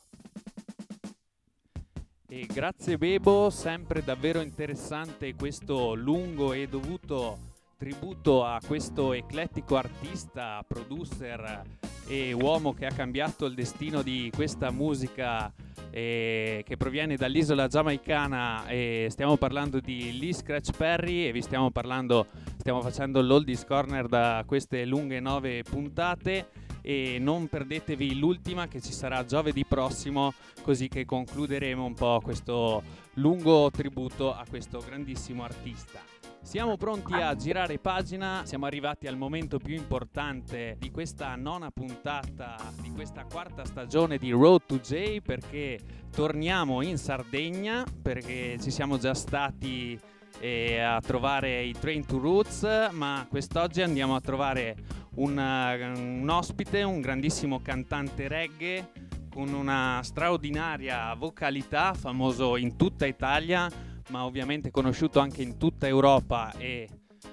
[2.32, 7.36] E grazie Bebo, sempre davvero interessante questo lungo e dovuto
[7.76, 11.60] tributo a questo eclettico artista, producer
[12.06, 15.52] e uomo che ha cambiato il destino di questa musica
[15.90, 18.68] eh, che proviene dall'isola giamaicana.
[18.68, 22.28] E stiamo parlando di Lee Scratch Perry e vi stiamo parlando,
[22.58, 26.46] stiamo facendo l'Oldies Corner da queste lunghe nove puntate
[26.82, 32.82] e non perdetevi l'ultima che ci sarà giovedì prossimo così che concluderemo un po' questo
[33.14, 36.00] lungo tributo a questo grandissimo artista.
[36.42, 42.56] Siamo pronti a girare pagina, siamo arrivati al momento più importante di questa nona puntata
[42.80, 45.78] di questa quarta stagione di Road to J perché
[46.10, 50.00] torniamo in Sardegna perché ci siamo già stati
[50.40, 54.76] eh, a trovare i Train to Roots ma quest'oggi andiamo a trovare
[55.20, 58.90] un, un ospite, un grandissimo cantante reggae
[59.30, 63.70] con una straordinaria vocalità, famoso in tutta Italia,
[64.08, 66.88] ma ovviamente conosciuto anche in tutta Europa e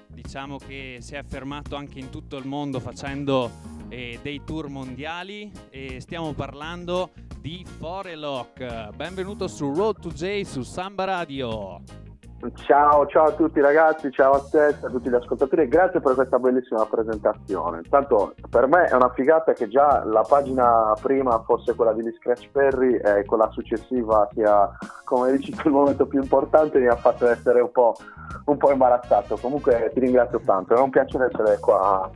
[0.06, 3.50] diciamo che si è affermato anche in tutto il mondo facendo
[3.88, 8.94] eh, dei tour mondiali e stiamo parlando di Forelock.
[8.94, 12.07] Benvenuto su Road to J su Samba Radio.
[12.54, 16.14] Ciao, ciao a tutti ragazzi, ciao a te, a tutti gli ascoltatori e grazie per
[16.14, 17.78] questa bellissima presentazione.
[17.78, 22.48] Intanto per me è una figata che già la pagina prima fosse quella di Scratch
[22.52, 24.70] Perry e quella successiva sia,
[25.02, 27.96] come dici tu, il momento più importante mi ha fatto essere un po',
[28.44, 29.36] un po' imbarazzato.
[29.36, 32.08] Comunque ti ringrazio tanto, è un piacere essere qua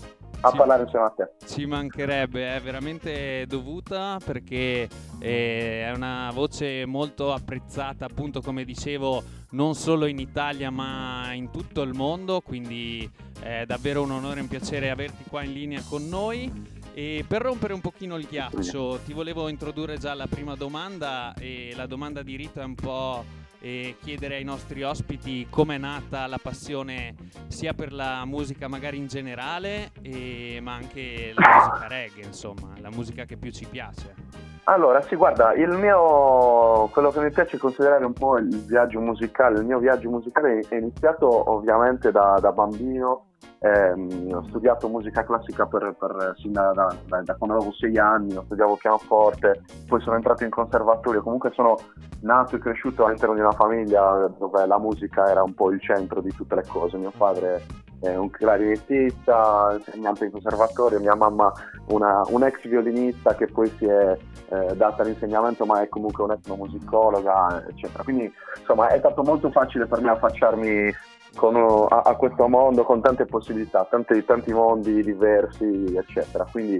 [0.42, 1.30] a Ci- parlare insieme a te.
[1.46, 4.88] Ci mancherebbe, è veramente dovuta perché
[5.18, 11.50] eh, è una voce molto apprezzata, appunto come dicevo, non solo in Italia ma in
[11.50, 13.08] tutto il mondo, quindi
[13.40, 16.80] è davvero un onore e un piacere averti qua in linea con noi.
[16.94, 21.72] E per rompere un pochino il ghiaccio, ti volevo introdurre già la prima domanda e
[21.74, 23.24] la domanda di rito è un po'
[23.62, 27.14] eh, chiedere ai nostri ospiti com'è nata la passione
[27.46, 32.90] sia per la musica magari in generale, e- ma anche la musica reggae, insomma, la
[32.90, 34.51] musica che più ci piace.
[34.64, 39.58] Allora, sì, guarda, il mio, quello che mi piace considerare un po' il viaggio musicale,
[39.58, 43.24] il mio viaggio musicale è iniziato ovviamente da, da bambino,
[43.58, 48.36] ehm, ho studiato musica classica per, per- sin da, da- da- quando avevo sei anni,
[48.36, 51.76] ho studiato pianoforte, poi sono entrato in conservatorio, comunque sono
[52.20, 56.20] nato e cresciuto all'interno di una famiglia dove la musica era un po' il centro
[56.20, 57.64] di tutte le cose, mio padre
[58.00, 61.52] è un clarinettista, insegnante in conservatorio, mia mamma
[61.88, 64.16] una, un ex violinista che poi si è
[64.52, 68.02] eh, data all'insegnamento ma è comunque un'etnomusicologa eccetera.
[68.02, 70.92] Quindi insomma è stato molto facile per me affacciarmi
[71.34, 76.46] con, a, a questo mondo con tante possibilità tanti, tanti mondi diversi eccetera.
[76.50, 76.76] Quindi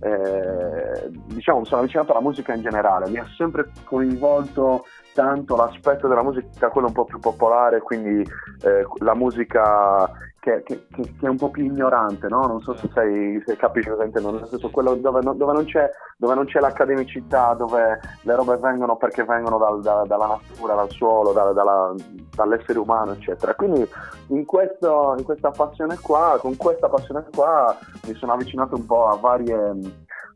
[0.00, 3.08] eh, diciamo mi sono avvicinato alla musica in generale.
[3.08, 4.84] Mi ha sempre coinvolto
[5.16, 8.20] tanto l'aspetto della musica quello un po' più popolare quindi
[8.62, 12.42] eh, la musica che, che- che- è un po' più ignorante, no?
[12.46, 15.64] Non so se, sai, se capisci cosa intendo, nel senso quello dove, non- dove non
[15.64, 20.74] c'è, dove non c'è l'accademicità, dove le robe vengono perché vengono dal- da- dalla natura,
[20.76, 21.92] dal suolo, da- dalla-
[22.36, 23.56] dall'essere umano, eccetera.
[23.56, 23.84] Quindi
[24.28, 29.08] in, questo, in questa passione qua, con questa passione qua, mi sono avvicinato un po'
[29.08, 29.72] a varie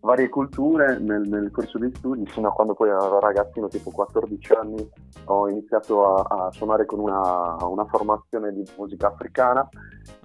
[0.01, 4.53] varie culture nel, nel corso dei studi, fino a quando poi ero ragazzino, tipo 14
[4.55, 4.91] anni,
[5.25, 9.69] ho iniziato a, a suonare con una, una formazione di musica africana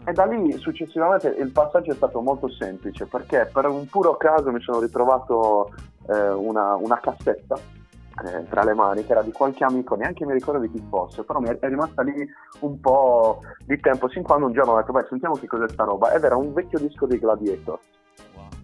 [0.05, 4.51] e da lì successivamente il passaggio è stato molto semplice perché per un puro caso
[4.51, 5.73] mi sono ritrovato
[6.07, 7.57] eh, una, una cassetta
[8.23, 11.23] eh, tra le mani che era di qualche amico, neanche mi ricordo di chi fosse,
[11.23, 12.13] però mi è, rimasta lì
[12.59, 15.83] un po' di tempo, sin quando un giorno ho detto, beh, sentiamo che cos'è sta
[15.83, 17.79] roba, ed era un vecchio disco dei Gladiator.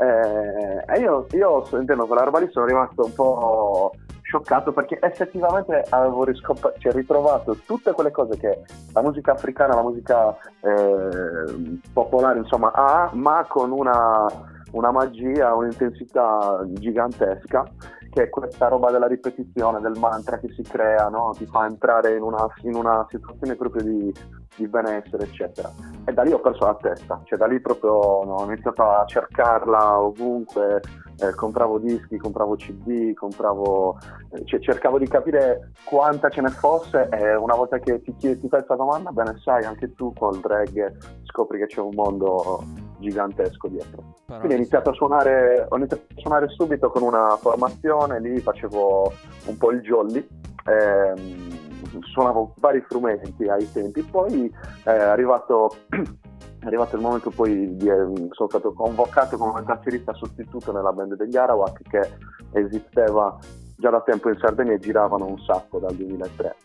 [0.02, 3.91] Eh, io, io sentendo quella roba lì sono rimasto un po'
[4.24, 9.84] scioccato perché effettivamente avevo riscop- cioè, ritrovato tutte quelle cose che la musica africana, la
[9.84, 14.26] musica eh, popolare insomma ha, ma con una,
[14.72, 17.64] una magia, un'intensità gigantesca
[18.12, 21.34] che è questa roba della ripetizione, del mantra che si crea, no?
[21.36, 24.14] ti fa entrare in una, in una situazione proprio di,
[24.57, 25.72] di benessere, eccetera.
[26.03, 29.05] E da lì ho perso la testa, cioè da lì proprio no, ho iniziato a
[29.05, 30.82] cercarla ovunque,
[31.20, 33.97] eh, compravo dischi, compravo CD, compravo,
[34.32, 38.41] eh, cioè, cercavo di capire quanta ce ne fosse e una volta che ti, chiedi,
[38.41, 42.89] ti fai questa domanda, bene sai, anche tu col reggae scopri che c'è un mondo
[43.02, 44.04] gigantesco dietro.
[44.26, 49.12] Quindi ho iniziato a suonare, ho iniziato a suonare subito con una formazione, lì facevo
[49.47, 50.26] un po' il jolly,
[50.66, 54.49] ehm, suonavo vari strumenti ai tempi, poi
[54.84, 60.72] è arrivato, è arrivato il momento poi di, ehm, sono stato convocato come tastierista sostituto
[60.72, 62.10] nella band degli Arawak che
[62.54, 63.38] esisteva
[63.76, 66.56] già da tempo in Sardegna e giravano un sacco dal 2003.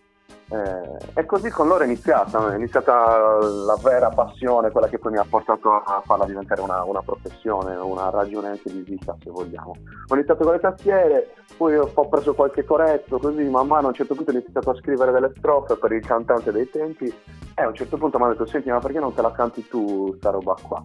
[0.48, 5.12] Eh, e così con loro è iniziata, è iniziata la vera passione, quella che poi
[5.12, 9.30] mi ha portato a farla diventare una, una professione, una ragione anche di vita se
[9.30, 9.74] vogliamo.
[10.06, 13.94] Ho iniziato con le tastiere, poi ho preso qualche corretto, così man mano a un
[13.94, 17.66] certo punto ho iniziato a scrivere delle strofe per il cantante dei tempi e a
[17.66, 20.30] un certo punto mi ha detto senti ma perché non te la canti tu sta
[20.30, 20.84] roba qua?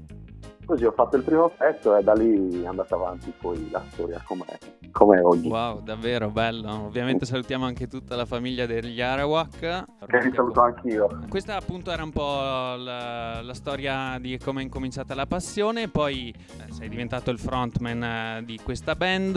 [0.65, 4.21] Così ho fatto il primo pezzo e da lì è andata avanti poi la storia
[4.25, 5.47] com'è oggi.
[5.47, 6.85] Wow, davvero bello.
[6.85, 9.59] Ovviamente salutiamo anche tutta la famiglia degli Arawak.
[10.05, 11.07] Che vi saluto anch'io.
[11.29, 16.33] Questa appunto era un po' la, la storia di come è incominciata la passione, poi
[16.33, 19.35] eh, sei diventato il frontman eh, di questa band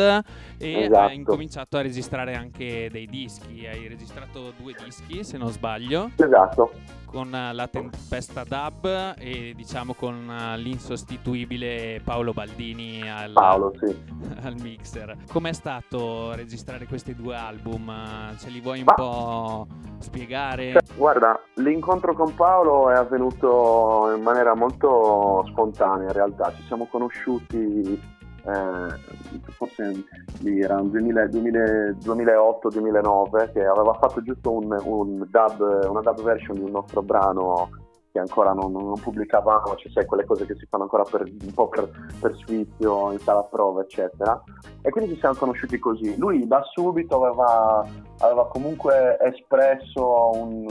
[0.58, 0.98] e Esatto.
[1.08, 6.72] hai incominciato a registrare anche dei dischi, hai registrato due dischi se non sbaglio, Esatto.
[7.14, 13.96] Con eh, la Tempesta Dub e diciamo con eh, l'insostituibile Paolo Baldini al, Paolo, sì.
[14.42, 15.16] al mixer.
[15.30, 18.36] Com'è stato registrare questi due album?
[18.36, 19.66] Ce li vuoi un Ma- po'
[19.98, 20.72] spiegare?
[20.72, 26.86] Cioè, Guarda, l'incontro con Paolo è avvenuto in maniera molto spontanea in realtà, ci siamo
[26.86, 28.12] conosciuti
[28.46, 30.04] eh, forse
[30.42, 36.56] era un 2000 2000 2008-2009 che aveva fatto giusto un, un dub, una dub version
[36.56, 37.70] di un nostro brano
[38.14, 41.52] che ancora non, non pubblicavamo, ci sai quelle cose che si fanno ancora per, un
[41.52, 41.90] po' per,
[42.20, 44.40] per sfizio, in sala prova eccetera
[44.82, 46.16] e quindi ci siamo conosciuti così.
[46.16, 47.84] Lui da subito aveva,
[48.20, 50.64] aveva comunque espresso un,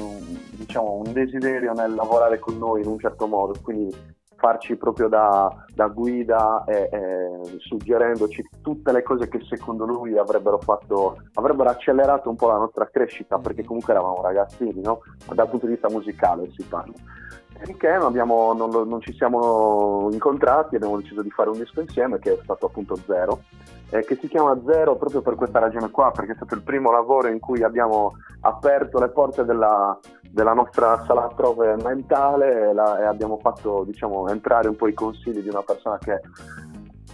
[0.51, 3.93] diciamo, un desiderio nel lavorare con noi in un certo modo, quindi
[4.43, 10.57] farci proprio da, da guida e, e suggerendoci tutte le cose che secondo lui avrebbero
[10.57, 14.99] fatto, avrebbero accelerato un po' la nostra crescita, perché comunque eravamo ragazzini, no?
[15.33, 16.93] dal punto di vista musicale si parla.
[17.97, 22.33] Non, abbiamo- non non ci siamo incontrati, abbiamo deciso di fare un disco insieme che
[22.33, 23.41] è stato appunto Zero,
[23.89, 26.91] eh, che si chiama Zero proprio per questa ragione qua, perché è stato il primo
[26.91, 29.97] lavoro in cui abbiamo aperto le porte della,
[30.29, 34.93] della nostra sala prove mentale e, la- e abbiamo fatto diciamo, entrare un po' i
[34.93, 36.19] consigli di una persona che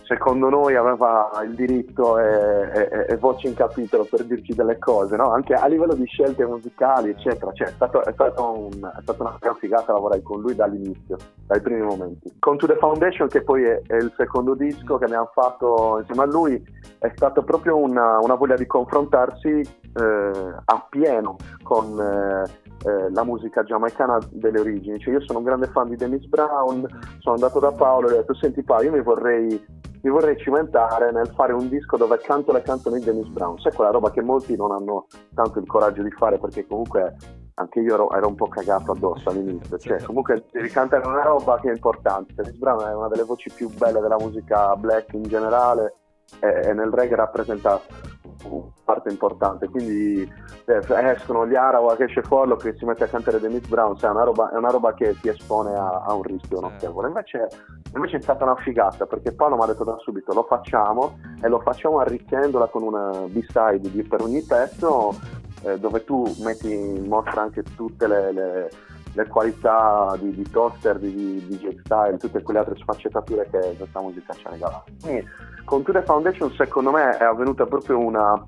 [0.09, 5.15] secondo noi aveva il diritto e, e- e voce in capitolo per dirci delle cose,
[5.15, 5.31] no?
[5.31, 7.51] anche a livello di scelte musicali, eccetera.
[7.53, 11.15] Cioè, è, stato, è, stato un- è stata una gran figata lavorare con lui dall'inizio,
[11.45, 12.33] dai primi momenti.
[12.39, 16.23] Con To The Foundation, che poi è, è il secondo disco che abbiamo fatto insieme
[16.23, 16.59] a lui,
[16.97, 20.31] è stata proprio una, una voglia di confrontarsi eh,
[20.65, 24.99] appieno con eh, eh, la musica giamaicana delle origini.
[24.99, 26.85] Cioè, io sono un grande fan di Dennis Brown,
[27.19, 29.65] sono andato da Paolo e ho detto senti Paolo io mi vorrei,
[30.01, 33.59] mi vorrei cimentare nel fare un disco dove canto le canzoni di Dennis Brown.
[33.59, 37.15] Sai quella roba che molti non hanno tanto il coraggio di fare perché comunque
[37.55, 41.59] anche io ero, ero un po' cagato addosso all'inizio cioè comunque devi cantare una roba
[41.59, 42.33] che è importante.
[42.33, 45.95] Dennis Brown è una delle voci più belle della musica black in generale
[46.39, 47.79] e, nel reggae rappresenta
[48.83, 49.67] parte importante.
[49.67, 50.21] Quindi
[50.65, 54.09] eh, escono gli Arawa che esce Follow che si mette a cantare Dennis Brown sai,
[54.09, 57.07] è, una roba, è una roba che ti espone a, a un rischio notevole.
[57.07, 57.47] Invece,
[57.93, 61.47] invece è stata una figata perché Paolo mi ha detto da subito lo facciamo e
[61.47, 65.13] lo facciamo arricchendola con una B-side per ogni pezzo
[65.63, 68.69] eh, dove tu metti in mostra anche tutte le, le-
[69.19, 73.99] le qualità di, di toaster, di, di DJ Style, tutte quelle altre sfaccettature che questa
[73.99, 74.91] musica ci ha regalato.
[75.01, 75.27] Quindi
[75.65, 78.41] con To The Foundation secondo me è avvenuta proprio una,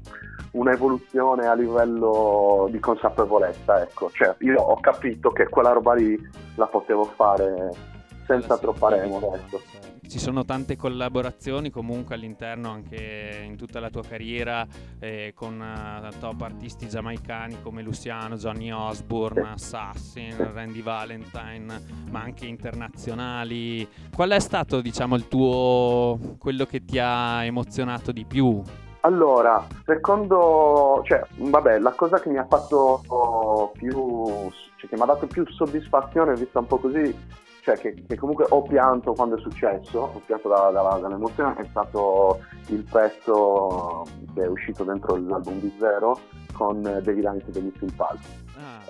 [0.51, 4.09] un'evoluzione a livello di consapevolezza, ecco.
[4.11, 6.17] Cioè, io ho capito che quella roba lì
[6.55, 7.89] la potevo fare
[8.31, 9.59] senza troppa remora, ecco.
[10.07, 14.65] Ci sono tante collaborazioni comunque all'interno anche in tutta la tua carriera
[14.99, 22.45] eh, con eh, top artisti giamaicani come Luciano, Johnny Osbourne, Assassin, Randy Valentine, ma anche
[22.45, 23.87] internazionali.
[24.13, 28.61] Qual è stato, diciamo, il tuo quello che ti ha emozionato di più?
[29.03, 33.91] Allora, secondo, cioè, vabbè, la cosa che mi ha fatto più,
[34.75, 37.15] cioè, che mi ha dato più soddisfazione, vista un po' così,
[37.61, 41.65] cioè che, che comunque ho pianto quando è successo, ho pianto da- da- dall'emozione, è
[41.69, 44.03] stato il pezzo
[44.33, 46.17] che è uscito dentro l'album di Zero
[46.53, 48.39] con David Hines degli Steel Pulse.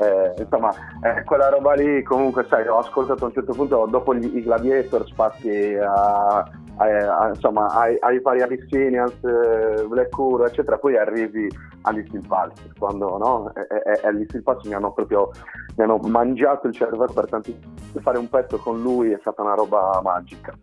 [0.03, 0.72] Eh, insomma,
[1.03, 4.41] eh, quella roba lì comunque sai, ho ascoltato a un certo punto dopo gli, i
[4.43, 6.38] Gladiator spazi a,
[6.78, 11.47] a- a- insomma, ai, ai vari Abyssinians, eh, Black Huro, eccetera, poi arrivi
[11.84, 13.51] agli Steel Pulse, quando no?
[13.53, 15.30] E, e- e gli Steel Pulse mi hanno proprio
[15.76, 17.57] mi hanno mangiato il cervello per tanti
[18.01, 20.53] fare un pezzo con lui è stata una roba magica.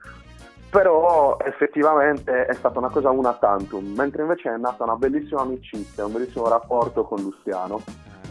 [0.70, 6.04] Però effettivamente è stata una cosa una tantum mentre invece è nata una bellissima amicizia
[6.04, 7.80] un bellissimo rapporto con Luciano.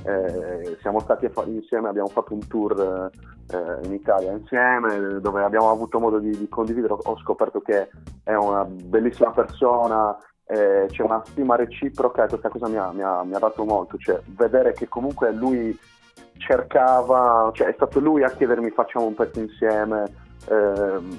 [0.03, 3.09] Eh, siamo stati insieme abbiamo fatto un tour
[3.49, 6.93] eh, in Italia insieme dove abbiamo avuto modo di, di condividere.
[6.93, 7.89] Ho scoperto che
[8.23, 10.15] è una bellissima persona
[10.47, 13.65] eh, c'è una stima reciproca e questa cosa mi ha, mi ha- mi ha dato
[13.65, 13.97] molto.
[13.97, 15.78] Cioè vedere che comunque lui
[16.38, 20.03] cercava, cioè è stato lui a chiedermi facciamo un pezzo insieme,
[20.49, 21.17] ehm,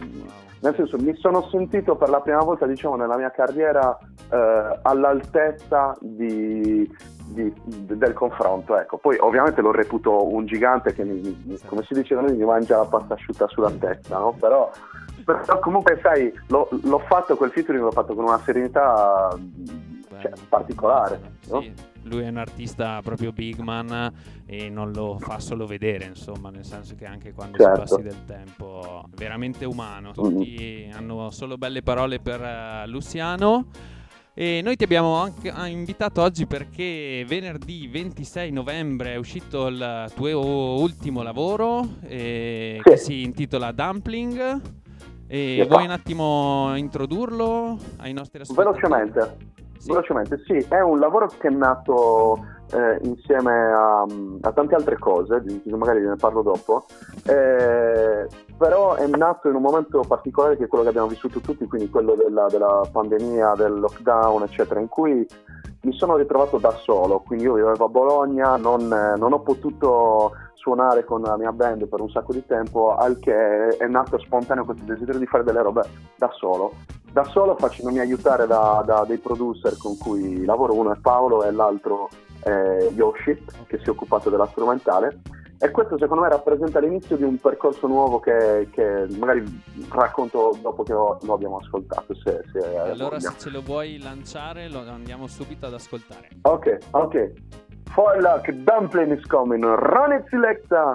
[0.60, 3.96] nel senso mi sono sentito per la prima volta diciamo nella mia carriera
[4.30, 6.90] eh, all'altezza di,
[7.26, 8.98] di- del confronto, ecco.
[8.98, 12.78] poi ovviamente lo reputo un gigante che mi- come si dice da noi mi mangia
[12.78, 14.34] la pasta asciutta sulla testa, no?
[14.38, 14.68] però,
[15.24, 19.28] però comunque sai l'ho, l'ho fatto quel featuring l'ho fatto con una serenità
[20.20, 21.20] cioè, particolare.
[21.50, 21.60] no?
[21.60, 21.72] Sì,
[22.08, 24.12] lui è un artista proprio big man
[24.46, 27.86] e non lo fa solo vedere, insomma, nel senso che anche quando Certo.
[27.86, 30.12] si passi del tempo, veramente umano.
[30.12, 33.66] Tutti hanno solo belle parole per eh, Luciano.
[34.34, 40.12] E noi ti abbiamo anche ah, invitato oggi perché venerdì 26 novembre è uscito il
[40.14, 44.60] tuo ultimo lavoro eh, che si intitola Dumpling.
[45.26, 45.68] E Sì.
[45.68, 48.78] vuoi un attimo introdurlo ai nostri ascoltatori?
[48.80, 49.36] Velocemente,
[49.86, 55.42] velocemente, sì, è un lavoro che è nato eh, insieme a, a tante altre cose,
[55.64, 56.84] magari ne parlo dopo,
[57.26, 58.26] eh,
[58.56, 61.88] però è nato in un momento particolare che è quello che abbiamo vissuto tutti, quindi
[61.88, 65.26] quello della, della pandemia, del lockdown, eccetera, in cui
[65.82, 70.32] mi sono ritrovato da solo, quindi io vivevo a Bologna, non, eh, non ho potuto
[70.54, 74.64] suonare con la mia band per un sacco di tempo, al che è nato spontaneo
[74.64, 75.82] questo desiderio di fare delle robe
[76.16, 76.72] da solo.
[77.10, 81.52] Da solo facendomi aiutare da, da dei producer con cui lavoro, uno è Paolo e
[81.52, 82.08] l'altro
[82.42, 85.20] è Yoshi, che si è occupato della strumentale.
[85.60, 89.42] E questo secondo me rappresenta l'inizio di un percorso nuovo che, che magari
[89.90, 92.14] racconto dopo che lo, lo abbiamo ascoltato.
[92.14, 93.30] Se, se Allora voglia.
[93.30, 96.28] se ce lo vuoi lanciare lo andiamo subito ad ascoltare.
[96.42, 97.32] Ok, ok.
[97.90, 99.64] For luck, dumpling is coming.
[99.64, 100.94] Run it, selecta.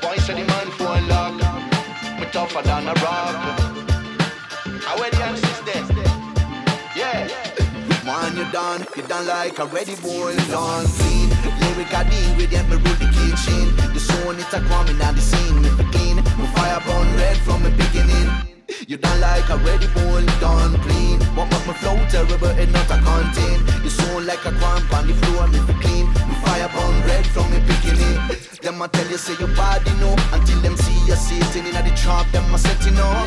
[0.00, 1.34] Boy said the man for luck,
[2.18, 3.61] me tougher than a rock.
[8.52, 11.30] Done, you done like a ready boy, done clean.
[11.60, 13.74] Lyric I the ingredient, me rule the kitchen.
[13.94, 16.16] The sound it's a coming on the scene, me begin.
[16.16, 18.51] Me fire burn red from the beginning.
[18.86, 21.20] You done like a ready boy, done clean.
[21.36, 23.62] What me flow terrible, it not a content.
[23.84, 26.06] You sound like a cramp on the floor, me fi clean.
[26.28, 28.18] Me fire burn red from the beginning.
[28.62, 31.92] Them a tell you say your body know until them see you sitting in the
[31.96, 32.30] trap.
[32.30, 33.26] Them a setting up,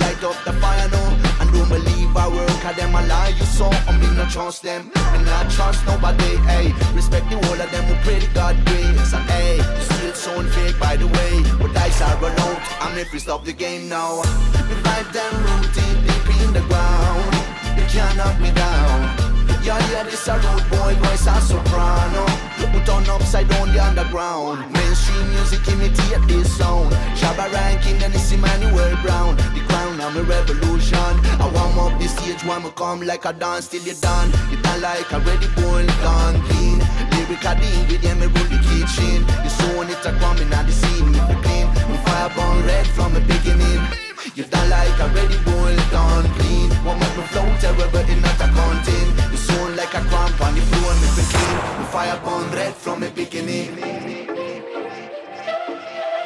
[0.00, 1.08] light up the fire now,
[1.40, 2.50] and don't believe I work.
[2.60, 6.36] Cause them a lie you so, I me not trust them, and not trust nobody.
[6.48, 9.12] Hey, respect the whole of them who pray to God grace.
[9.12, 12.58] And hey, you still sound fake by the way, but dice are run out.
[12.80, 14.22] I'm if we stop the game now.
[14.74, 17.34] We vibe them rooted deep in the ground.
[17.78, 18.98] You can't knock me down.
[19.62, 22.26] Yeah, yeah, this a rude boy voice a soprano.
[22.74, 24.72] Put on upside down the underground.
[24.72, 26.92] Mainstream music imitate this sound.
[27.14, 29.36] Shabba ranking, then it's Emmanuel Brown.
[29.54, 30.98] The crown, I'm a revolution.
[31.38, 34.30] I warm up the stage, wanna come like a dance till you done.
[34.50, 36.78] You done like a ready boy, done clean.
[37.12, 39.22] Lyric a the ingredient, me rule the kitchen.
[39.44, 41.66] You sound it a coming at the scene, me clean.
[41.88, 44.03] Me fire burn red from the beginning.
[44.36, 46.68] You done like a ready boy, done clean.
[46.84, 49.30] What make me flow terrible, it not a content.
[49.30, 51.56] You sound like a cramp on the floor, me clean.
[51.78, 53.76] Me fire burn red from the beginning.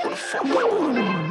[0.02, 1.27] What the fuck?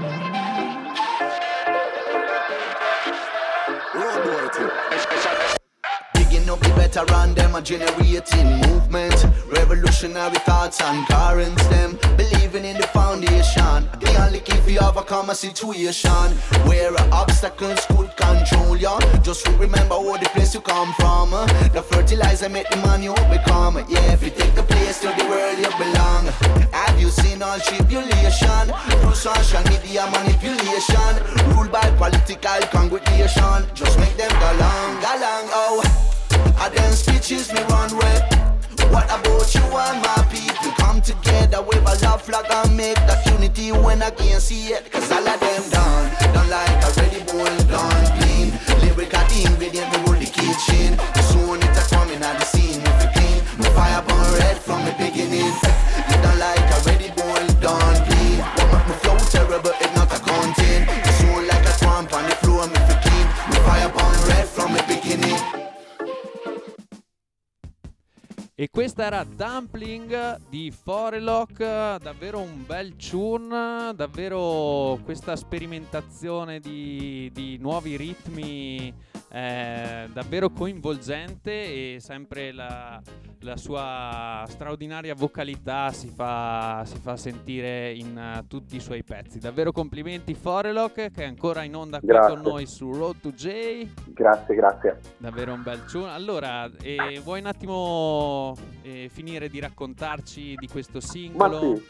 [6.87, 9.15] Veteran, them a generating movement.
[9.47, 13.89] Revolutionary thoughts and currents, them believing in the foundation.
[13.99, 16.27] The only key for you overcome a situation
[16.65, 18.97] where obstacles could control you.
[19.21, 21.31] Just remember where the place you come from.
[21.73, 23.75] The fertilizer make the man you become.
[23.89, 26.25] Yeah, if you take the place to the world you belong.
[26.71, 28.65] Have you seen all tribulation?
[29.01, 31.11] Through social media manipulation,
[31.53, 33.65] ruled by political congregation.
[33.73, 36.16] Just make them go long, go long, oh.
[36.57, 38.23] I them speeches me run with.
[38.91, 40.71] What about you and my people?
[40.77, 44.91] Come together with a love flag and make that unity when I can't see it.
[44.91, 48.51] Cause all of them done, done like a ready bowl, done clean.
[48.81, 51.16] Lyric at the ingredient, me rule the kitchen.
[68.77, 77.97] Questa era Dumpling di Forelock, davvero un bel tune, davvero questa sperimentazione di, di nuovi
[77.97, 78.93] ritmi
[79.29, 83.01] eh, davvero coinvolgente e sempre la,
[83.41, 89.39] la sua straordinaria vocalità si fa, si fa sentire in eh, tutti i suoi pezzi.
[89.39, 92.35] Davvero complimenti Forelock che è ancora in onda qui Grazie.
[92.35, 93.87] con noi su Road to J.
[94.05, 94.99] Grazie, grazie.
[95.17, 96.09] Davvero un bel tune.
[96.09, 101.75] Allora, eh, vuoi un attimo eh, finire di raccontarci di questo singolo?
[101.75, 101.83] sì,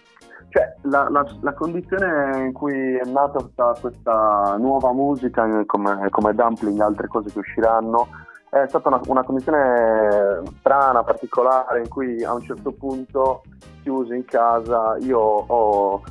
[0.50, 6.08] cioè, la, la- la condizione in cui è nata questa, questa nuova musica, eh, come,
[6.10, 8.08] come Dumpling e altre cose che usciranno,
[8.50, 13.44] è stata una, una condizione strana, particolare, in cui a un certo punto,
[13.82, 16.02] chiuso in casa, io ho,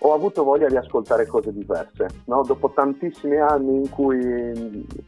[0.00, 2.06] ho avuto voglia di ascoltare cose diverse.
[2.26, 2.42] no?
[2.42, 4.18] Dopo tantissimi anni in cui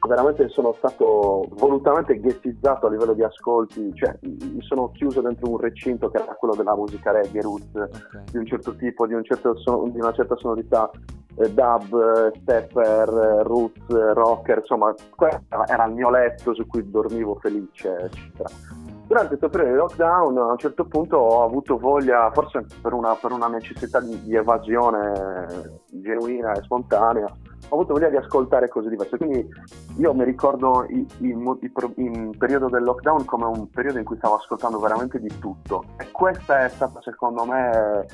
[0.06, 5.58] veramente sono stato volutamente ghettizzato a livello di ascolti, cioè mi sono chiuso dentro un
[5.58, 8.30] recinto che era quello della musica reggae, roots, Ok.
[8.32, 10.90] di un certo tipo, di, un certo son- di una certa sonorità,
[11.36, 13.08] eh, dub, stepper,
[13.44, 18.48] roots, rocker, insomma, questo era il mio letto su cui dormivo felice, eccetera.
[19.10, 23.12] Durante questo periodo di lockdown a un certo punto ho avuto voglia, forse per una,
[23.16, 28.88] per una necessità di, di evasione genuina e spontanea, ho avuto voglia di ascoltare cose
[28.88, 29.16] diverse.
[29.16, 29.48] Quindi
[29.96, 35.18] io mi ricordo il periodo del lockdown come un periodo in cui stavo ascoltando veramente
[35.18, 35.82] di tutto.
[35.98, 38.06] E questa è stata secondo me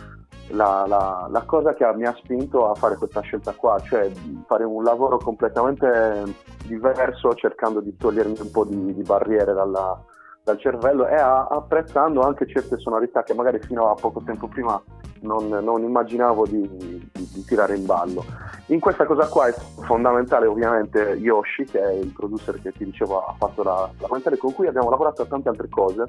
[0.53, 4.11] la, la- la cosa che mi ha spinto a fare questa scelta qua, cioè
[4.47, 6.23] fare un lavoro completamente
[6.65, 10.03] diverso cercando di togliermi un po' di, di barriere dalla-
[10.47, 14.81] dal cervello e apprezzando anche certe sonorità che magari fino a poco tempo prima
[15.23, 18.25] non, non immaginavo di, di- di tirare in ballo.
[18.67, 23.27] In questa cosa qua è fondamentale ovviamente Yoshi, che è il producer che ti dicevo
[23.27, 26.05] ha fatto la, la commentare, con cui abbiamo lavorato a tante altre cose.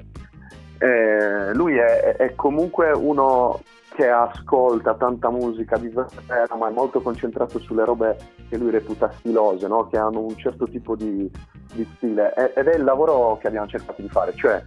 [0.78, 3.60] Eh, lui è, è comunque uno
[3.94, 6.20] che ascolta tanta musica diversa,
[6.56, 8.16] ma è molto concentrato sulle robe
[8.48, 9.86] che lui reputa stilose, no?
[9.88, 11.30] che hanno un certo tipo di,
[11.74, 12.32] di stile.
[12.54, 14.62] Ed è il lavoro che abbiamo cercato di fare, cioè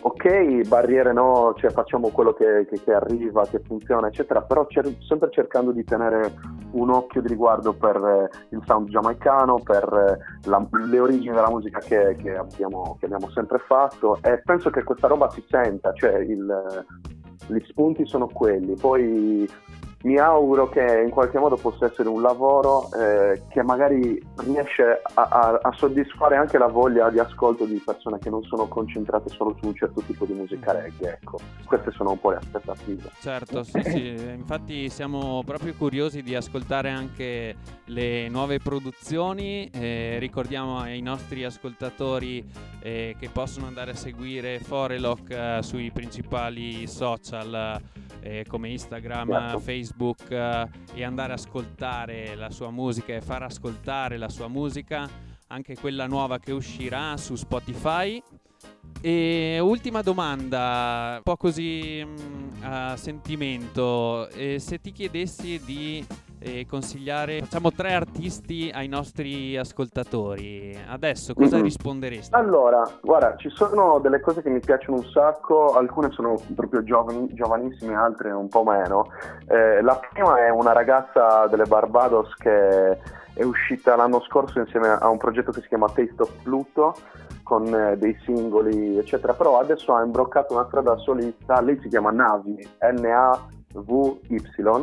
[0.00, 4.98] ok, barriere no, cioè facciamo quello che, che- che arriva, che funziona, eccetera, però cer-
[5.06, 6.34] sempre cercando di tenere
[6.72, 9.84] un occhio di riguardo per eh, il sound giamaicano, per
[10.18, 14.82] eh, la- le origini della musica che abbiamo, che abbiamo sempre fatto e penso che
[14.82, 16.84] questa roba si senta, cioè il-
[17.48, 19.48] gli spunti sono quelli, poi
[20.04, 25.22] mi auguro che in qualche modo possa essere un lavoro eh, che magari riesce a,
[25.22, 29.56] a- a soddisfare anche la voglia di ascolto di persone che non sono concentrate solo
[29.58, 31.18] su un certo tipo di musica reggae.
[31.22, 31.38] Ecco.
[31.64, 33.10] Queste sono un po' le aspettative.
[33.18, 40.78] Certo, sì, sì, infatti siamo proprio curiosi di ascoltare anche le nuove produzioni, eh, ricordiamo
[40.78, 42.44] ai nostri ascoltatori
[42.80, 47.80] eh, che possono andare a seguire Forelock eh, sui principali social
[48.20, 49.58] eh, come Instagram, Certo.
[49.58, 49.93] Facebook
[50.28, 55.08] eh, e andare a ascoltare la sua musica e far ascoltare la sua musica,
[55.48, 58.22] anche quella nuova che uscirà su Spotify.
[59.00, 66.04] E ultima domanda, un po' così mm, a sentimento, eh, se ti chiedessi di
[66.44, 71.62] eh, consigliare, facciamo tre artisti ai nostri ascoltatori, adesso cosa Mhm.
[71.62, 72.34] risponderesti?
[72.34, 77.32] Allora, guarda, ci sono delle cose che mi piacciono un sacco, alcune sono proprio giovani-
[77.32, 79.06] giovanissime, altre un po' meno.
[79.48, 82.98] Eh, la prima è una ragazza delle Barbados che
[83.32, 86.94] è uscita l'anno scorso insieme a un progetto che si chiama Taste of Pluto
[87.42, 92.10] con eh, dei singoli eccetera, però adesso ha imbroccato una strada solista, lei si chiama
[92.10, 92.66] Navi,
[93.74, 94.38] N-A-V-Y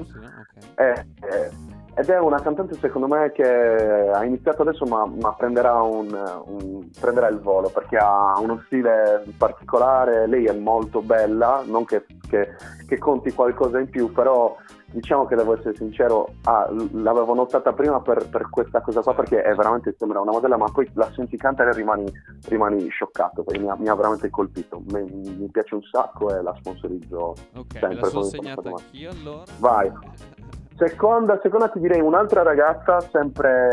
[0.06, 0.80] Sì, ok.
[0.80, 1.52] eh, eh,
[1.94, 6.08] ed è una cantante secondo me che ha iniziato adesso ma, ma prenderà, un,
[6.46, 12.06] un- prenderà il volo perché ha uno stile particolare, lei è molto bella, non che,
[12.30, 12.56] che-
[12.88, 18.02] che conti qualcosa in più, però diciamo che devo essere sincero, ah, l'avevo notata prima
[18.02, 21.38] per, per questa cosa qua perché è veramente sembra una modella, ma poi la senti
[21.38, 22.12] cantare e rimani,
[22.48, 25.04] rimani scioccato, mi ha, mi ha veramente colpito, mi,
[25.38, 29.44] mi piace un sacco e la sponsorizzo Ok, sempre me la sono segnata anch'io allora.
[29.60, 29.92] Vai.
[30.92, 33.70] Seconda, seconda ti direi un'altra ragazza, sempre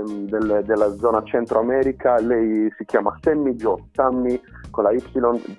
[0.00, 4.40] ehm, del- della zona Centro America, lei si chiama Sammy Jo, Sammy
[4.70, 5.02] con la Y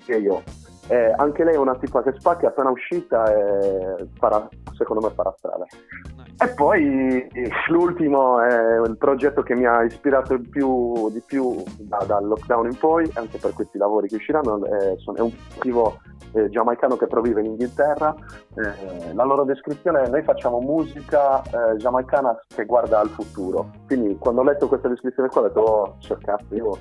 [0.04, 0.42] J-O.
[0.90, 5.32] Eh, anche lei è una tipa che spacca, appena uscita e farà, secondo me farà
[5.38, 5.64] strada.
[5.64, 6.44] Nice.
[6.44, 12.04] E poi eh, l'ultimo è il progetto che mi ha ispirato più, di più da-
[12.06, 16.00] dal lockdown in poi, anche per questi lavori che usciranno, è, sono- è un collettivo
[16.32, 18.14] eh, giamaicano che provive in Inghilterra.
[18.54, 23.70] Eh, la loro descrizione è noi facciamo musica eh, giamaicana che guarda al futuro.
[23.86, 26.78] Quindi quando ho letto questa descrizione qua ho detto, oh, cazzo, io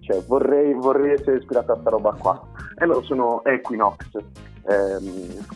[0.00, 2.40] cioè, vorrei, vorrei essere ispirato a sta roba qua.
[2.76, 4.08] E loro sono Equinox.
[4.66, 5.46] ehm,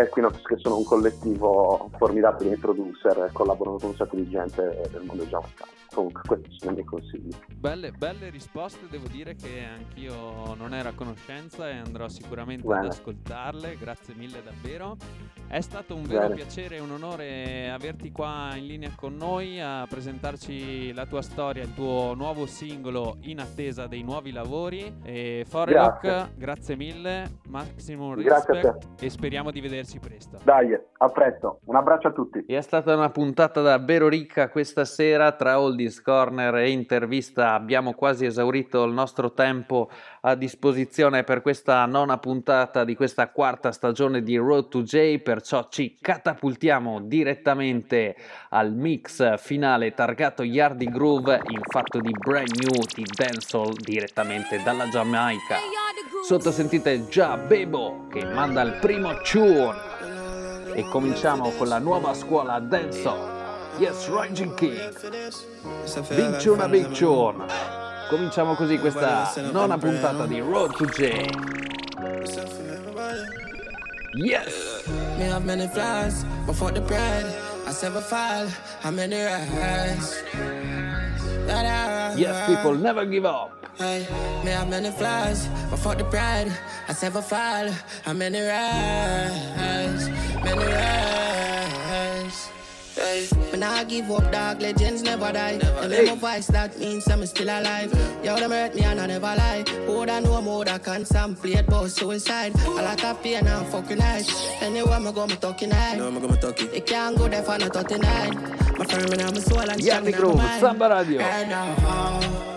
[0.00, 5.02] Equinox che sono un collettivo formidabile di producer, collaborano con un sacco di gente del
[5.04, 5.70] mondo giamaicano.
[5.94, 7.30] Comunque questi sono i miei consigli.
[7.56, 12.86] Belle, belle risposte, devo dire che anch'io non ero a conoscenza e andrò sicuramente Bene.
[12.86, 14.96] ad ascoltarle, grazie mille davvero.
[15.48, 16.34] È stato un vero Bene.
[16.34, 21.62] piacere e un onore averti qua in linea con noi a presentarci la tua storia,
[21.62, 24.94] il tuo nuovo singolo in attesa dei nuovi lavori.
[25.02, 26.36] E Forelock, grazie.
[26.36, 26.76] Grazie.
[26.76, 30.38] mille, maximum respect e speriamo di vederci presto.
[30.44, 32.44] Dai, a presto, un abbraccio a tutti.
[32.46, 37.54] E è stata una puntata davvero ricca questa sera tra Oldies Corner e intervista.
[37.54, 39.88] Abbiamo quasi esaurito il nostro tempo
[40.22, 45.68] a disposizione per questa nona puntata di questa quarta stagione di Road to J, perciò
[45.70, 48.16] ci catapultiamo direttamente
[48.50, 54.88] al mix finale targato Yardy Groove in fatto di brand new di dancehall direttamente dalla
[54.88, 55.56] Giamaica.
[56.24, 59.76] Sotto sentite già Bebo che manda il primo tune
[60.74, 63.36] e cominciamo con la nuova scuola dancehall.
[63.78, 64.76] Yes, Raging King.
[66.14, 67.87] Big tune a big tune.
[68.08, 71.28] Cominciamo così questa nona puntata di Road to J.
[74.14, 74.84] Yes!
[75.18, 77.26] Me have many flaws, but for the bread,
[77.66, 78.46] I never fall.
[78.80, 80.24] How many rise?
[82.16, 83.50] Yes, people, never give up.
[83.76, 84.06] Hey,
[84.42, 86.50] me have many flaws, but for the bread,
[86.88, 87.68] I never fall.
[88.04, 90.08] How many rise?
[90.42, 91.67] Many rise.
[92.98, 94.60] Hey, me And I give up, dog.
[94.60, 95.58] Legends never die.
[95.58, 96.06] Them Hey.
[96.06, 96.16] hey.
[96.16, 97.92] voice that means I'm still alive.
[98.24, 99.64] Yo, them hurt me and I never lie.
[99.86, 102.54] Who da know more that can't sample about suicide?
[102.66, 104.28] A lot of pain and fucking eyes.
[104.60, 105.96] Anywhere gonna talk talking high.
[105.96, 106.72] No, I'm gonna talk it.
[106.72, 108.34] They can't go there for no 39.
[108.78, 110.60] My firm in my soul and Yardi strong in my Groove, mind.
[110.60, 111.20] Samba Radio.
[111.20, 112.48] Right now, uh,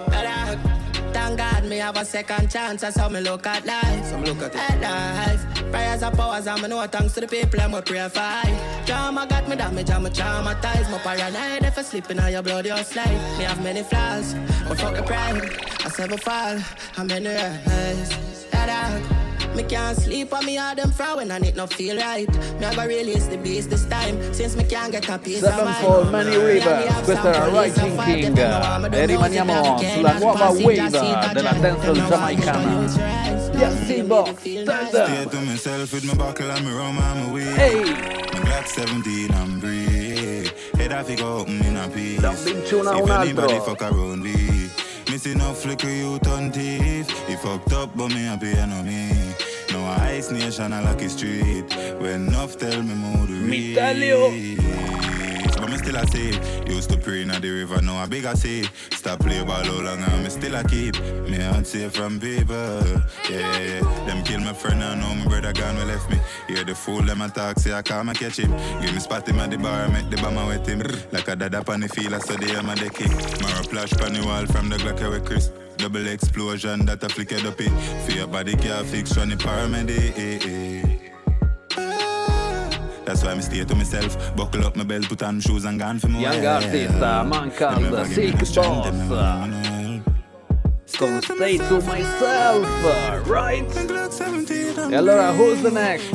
[1.13, 2.81] Thank God me have a second chance.
[2.81, 4.05] That's how me look at life.
[4.05, 4.59] So me look at it.
[4.59, 5.60] At life.
[5.71, 8.85] Prayers and powers me know thanks to the people I'm a pray for.
[8.85, 10.91] Drama got me damage and me traumatized.
[10.91, 13.07] My paranoid if I slip in your blood, your slide.
[13.37, 14.35] Me have many flaws,
[14.67, 15.49] but fuck the pride.
[15.79, 16.59] I never fall,
[16.97, 18.31] I'm in the rise.
[19.55, 22.27] Me can't sleep on me all them frown when I need no feel right.
[22.59, 26.11] Me I go release the beast this time since me can't get a piece of.
[26.11, 29.91] Many Me Rivers, me have questo era Rising King I'm a e rimaniamo nose, if
[29.91, 33.40] I sulla nuova wave just see that della dancehall I'm giamaicana.
[33.61, 33.89] Showing rise.
[33.89, 35.07] Yes, Simbo, Feel stand nice.
[35.07, 37.43] Stay to myself with my buckle and my rum and my weed.
[37.55, 40.51] Hey, My Glock 17 and breathe.
[40.75, 42.21] Head off, it go open in a piece.
[42.21, 44.69] Da un vincione a If un anybody fuck around me,
[45.09, 47.07] missing no flicker, you turn thief.
[47.27, 49.09] He fucked up, but me happy, I know me.
[49.71, 51.65] No ice nation, I lucky street.
[51.99, 53.75] When enough tell me more to Mi read.
[53.75, 54.90] tell you.
[55.71, 56.31] Me still a say,
[56.67, 58.63] used to pray in the river, now I big I say.
[58.91, 60.99] Stop play ball how long and me still a keep.
[61.29, 62.83] Me heart safe from people.
[63.29, 63.79] Yeah.
[64.05, 66.19] Them kill my friend and now my brother gone we left me.
[66.49, 68.51] Hear the fool them attack, say I come and catch him.
[68.81, 70.81] Give me spot him at the bar, make the bomber wet him.
[71.13, 73.07] Like a dad up on the field, I saw the am a decky.
[73.41, 75.51] Mara flash pan the wall from the Glock with Chris.
[75.77, 77.71] Double explosion that a flicker up it.
[78.05, 80.70] Fear body can't fix from the paramedic.
[83.05, 84.35] That's why I stay to myself.
[84.35, 86.45] Buckle up my belt, put on shoes and gone for my Young way.
[86.47, 88.93] artist, Mancard, Them never give me Sick no strength, Boss.
[88.93, 90.03] never give me no help.
[90.97, 93.67] con Stay to Myself, right?
[93.75, 96.11] My Glock 17 and E allora, who's the next?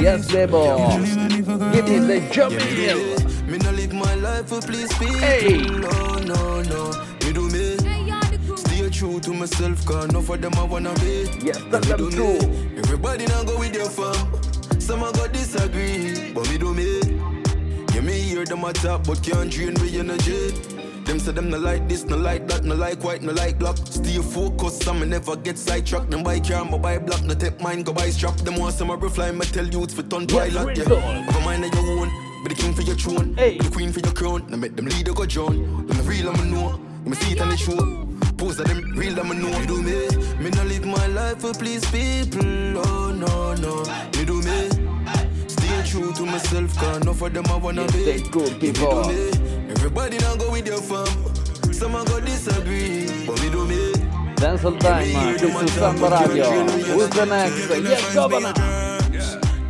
[0.00, 0.76] Yes, Debo.
[1.72, 3.46] Give me the Jamil.
[3.46, 5.18] Me no live my life for please people.
[5.18, 5.58] Hey.
[5.58, 6.90] No, no, no.
[7.24, 7.76] Me do me.
[8.56, 11.28] Stay true to myself, cause enough of them I wanna be.
[11.44, 12.38] Yes, Me tell them do true.
[12.78, 14.16] Everybody now go with their fam.
[14.84, 17.00] Some a go disagree, but me do me.
[17.94, 20.50] Yeah, me hear them a talk, but can't drain me energy.
[21.04, 23.76] Them say them no like this, no like that, no like white, no like black.
[23.78, 26.10] Stay focused, some me never get sidetracked.
[26.10, 28.36] Them buy car, me buy block, no take mine, go buy strap.
[28.36, 30.76] Them want some a fly, me tell youths for ton twilight.
[30.76, 30.84] Yeah.
[30.84, 32.08] Have a mind of your own,
[32.42, 33.52] be the king for your throne, Hey.
[33.58, 34.44] be the queen for your crown.
[34.50, 35.86] Now make them leader go drown.
[35.86, 36.78] Them the real, I'ma know.
[37.04, 38.00] Me see it on the show.
[38.36, 39.58] Pose of them real, I'ma know.
[39.58, 40.08] Me do me,
[40.42, 42.78] me no live my life for please people.
[42.78, 43.82] Oh no no,
[44.18, 44.33] me do
[45.94, 48.02] true to myself, cause enough of them I wanna be.
[48.02, 49.02] stay cool, people.
[49.04, 49.70] do me.
[49.70, 51.06] Everybody now go with your fam.
[51.72, 53.92] Some a go disagree, but me do me.
[54.34, 56.50] Dancehall Time qui su Samba Radio.
[56.94, 57.88] Who's the next?
[57.88, 58.52] Yes, Governor.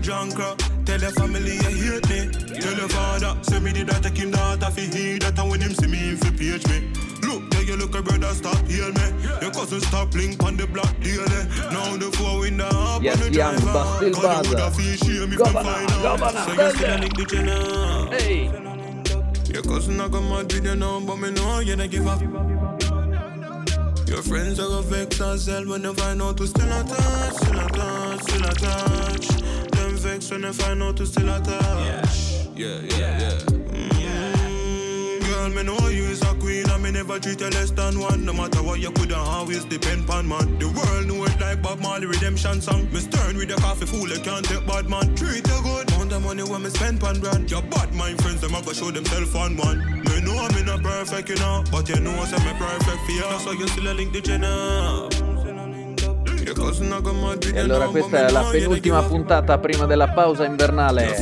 [0.01, 2.61] Drunk rock, tell the family you hate me.
[2.61, 5.61] Tell your father, say me did that take him daughter fi hear that and when
[5.61, 6.94] him see me him fi page me.
[7.85, 9.03] Look, there a brother stop heal me.
[9.43, 11.21] Your cousin stop link on the block daily.
[11.71, 13.73] Now the four in the hop Yes, on the young, driver.
[13.75, 14.47] but still Cause you bad.
[14.47, 16.03] woulda feel shame if you Governor, find out.
[16.03, 17.01] governor, So you still a them.
[17.03, 18.11] link the channel.
[18.11, 22.07] Hey, Your cousin I come mad with you now, but me know you don't give
[22.07, 22.21] up.
[24.09, 28.23] Your friends are gonna vex themselves when they find out to still attached, still attached,
[28.25, 29.73] still attached.
[29.73, 32.49] Them vex when they find out to still attached.
[32.57, 33.39] Yeah, yeah, yeah.
[33.41, 33.94] Mm,
[35.45, 38.25] Girl, me know you is a queen and me never treat you less than one.
[38.25, 40.59] No matter what you could always depend on man.
[40.59, 42.91] The world know it like Bob Marley redemption song.
[42.91, 45.15] Me stern with the coffee fool, you can't take bad man.
[45.15, 47.51] Treat you good, amount the money when me spend on brand.
[47.51, 49.81] Your bad mind friends, them a go show themself on one.
[50.05, 53.13] Me know I'm in a perfect, you know, but you know say me perfect for
[53.13, 53.21] you.
[53.21, 54.45] That's why you still a link the gen
[57.53, 61.17] e allora questa è la penultima puntata prima della pausa invernale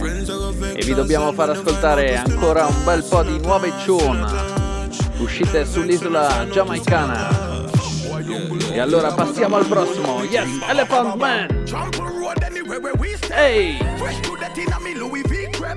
[0.75, 4.61] e vi dobbiamo far ascoltare ancora un bel po' di nuove tune
[5.23, 7.51] uscite sull'isola giamaicana.
[8.73, 10.23] E allora passiamo al prossimo.
[10.25, 11.65] Yes, Elephant Man.
[13.31, 13.79] Hey.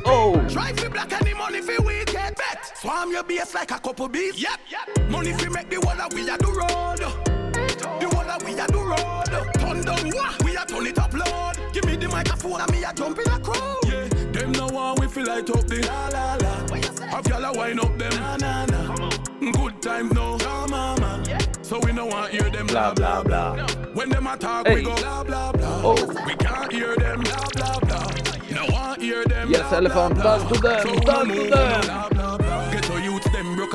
[0.06, 0.38] Oh.
[0.48, 2.78] Drive me black and the money fi we get bet.
[2.78, 4.38] Swam your bass like a couple beats.
[4.42, 5.10] Yep, yep.
[5.10, 7.35] Money fi make the whole of we a do road.
[8.00, 9.54] The whole of we a do road.
[9.60, 10.44] Turn down what?
[10.44, 11.58] We a turn it up loud.
[11.74, 13.78] Give me the microphone and me a jump in a crowd.
[13.86, 14.08] Yeah.
[14.32, 17.08] Them now want we feel light up the la la la.
[17.08, 19.10] Have y'all a wind up them na na na.
[19.52, 20.38] Good times now.
[20.40, 21.24] Yeah, mama.
[21.62, 23.68] So we no want hear them Blah blah blah.
[23.94, 24.76] when them attack, Hey.
[24.76, 25.82] we go blah blah blah.
[25.84, 26.24] Oh.
[26.26, 28.12] We can't hear them blah blah blah.
[28.52, 29.50] No one hear them.
[29.50, 31.50] Yes, blah, elephant, blah, talk to them, So we talk to them.
[31.50, 32.45] Blah blah blah.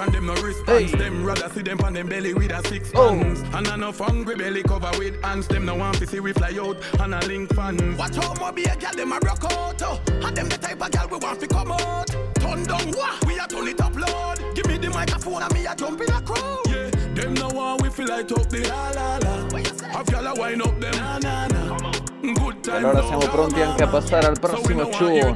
[0.01, 0.93] And them no response.
[0.93, 3.11] Them rather see them on them belly with a six oh.
[3.11, 3.43] pants.
[3.53, 5.47] And enough hungry belly cover with ants.
[5.47, 7.99] Them no want to see we fly out and a link fans.
[7.99, 9.83] Watch how more be a girl them a rock out.
[9.83, 10.01] oh.
[10.25, 12.07] And them the type of girl we want to come out.
[12.35, 13.25] Turn down what?
[13.27, 14.39] We a turn it up loud.
[14.55, 16.59] Give me the microphone and me a jump in a crowd.
[16.67, 19.41] Yeah, them no want we feel like up the la la la.
[19.89, 21.93] Have y'all a wind up them na na na.
[22.23, 22.85] Good time.
[22.85, 25.33] allora siamo pronti anche a passare al prossimo show.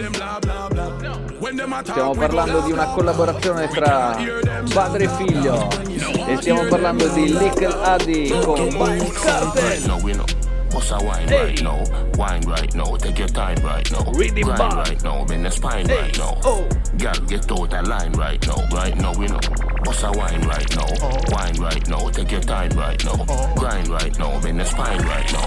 [1.44, 4.16] Stiamo parlando di una collaborazione tra
[4.72, 5.68] padre e figlio
[6.26, 9.82] e stiamo parlando di Little Addy con Vibes Cartel.
[9.84, 10.24] No, we know.
[10.72, 11.82] What's a wine right now?
[12.16, 12.96] Wine right now.
[12.96, 14.10] Take your time right now.
[14.14, 14.72] Read Grind back.
[14.88, 15.22] right now.
[15.26, 16.38] Bend the spine Hey, right now.
[16.44, 16.66] oh.
[16.96, 18.66] Girl, get out that line right now.
[18.72, 19.38] Right now, we know.
[19.84, 20.86] What's a wine right now?
[21.30, 22.08] Wine right now.
[22.08, 23.22] Take your time right now.
[23.54, 24.40] Grind right now.
[24.40, 25.46] Bend the spine right now.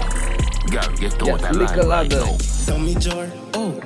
[0.70, 2.36] Girl, get out Yes, that line right now.
[2.66, 3.80] Tommy jar, oh.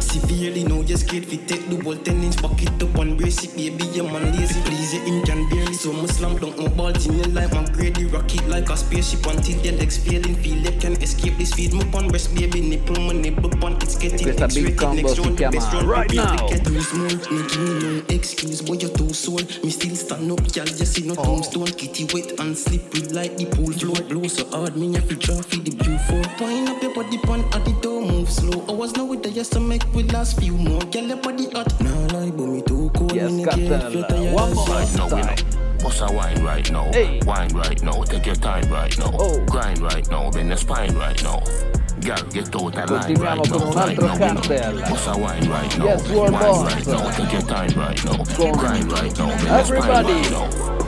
[0.00, 3.56] Severely know you're scared fi take the ball Ten inch pocket up and brace it
[3.56, 4.60] Baby, your man lazy.
[4.62, 7.64] Please, your him can barely So me slam dunk my ball in your life My
[7.70, 11.72] grade rocket like a spaceship Until your legs failing Feel you can escape this feed
[11.72, 15.22] Me on breast, baby Nipple, my nipple pon It's getting questa big X-rated Next si
[15.22, 16.48] round, the chiama best round Right Baby, Now.
[16.48, 19.40] Get loose more Me give me no excuse Boy, you're too soul.
[19.62, 21.24] Me still stand up Y'all you see no oh.
[21.24, 25.16] tombstone Kitty wet and slippery like the pool floor Blow so hard Me have to
[25.16, 28.64] draw for the view for Wind up your body pon At the door move slow.
[28.68, 31.80] Hours now with the yes to make we last few more Girl, your body hot
[31.80, 34.08] Nah lie, but me too cold Yes, Me no care if you're Cartel.
[34.08, 34.96] tired One more shit.
[34.96, 35.22] No, we know.
[35.22, 35.38] time.
[35.82, 36.90] What's a wine right now?
[36.92, 37.20] Hey.
[37.24, 38.02] Wine right now.
[38.02, 39.10] Take your time right now.
[39.14, 39.44] Oh.
[39.46, 40.30] Grind right now.
[40.30, 41.38] Bend the spine right now.
[42.00, 43.70] Girl, get out that line right con now.
[43.72, 44.34] Right now, we know.
[44.40, 44.74] cartel.
[44.90, 45.84] What's a wine right now?
[45.84, 46.74] Yes, World wine Boss.
[46.74, 47.10] right now.
[47.12, 48.24] Take your time right now.
[48.24, 49.28] Con Grind right now.
[49.28, 50.12] Bend the spine Everybody.
[50.12, 50.87] right now.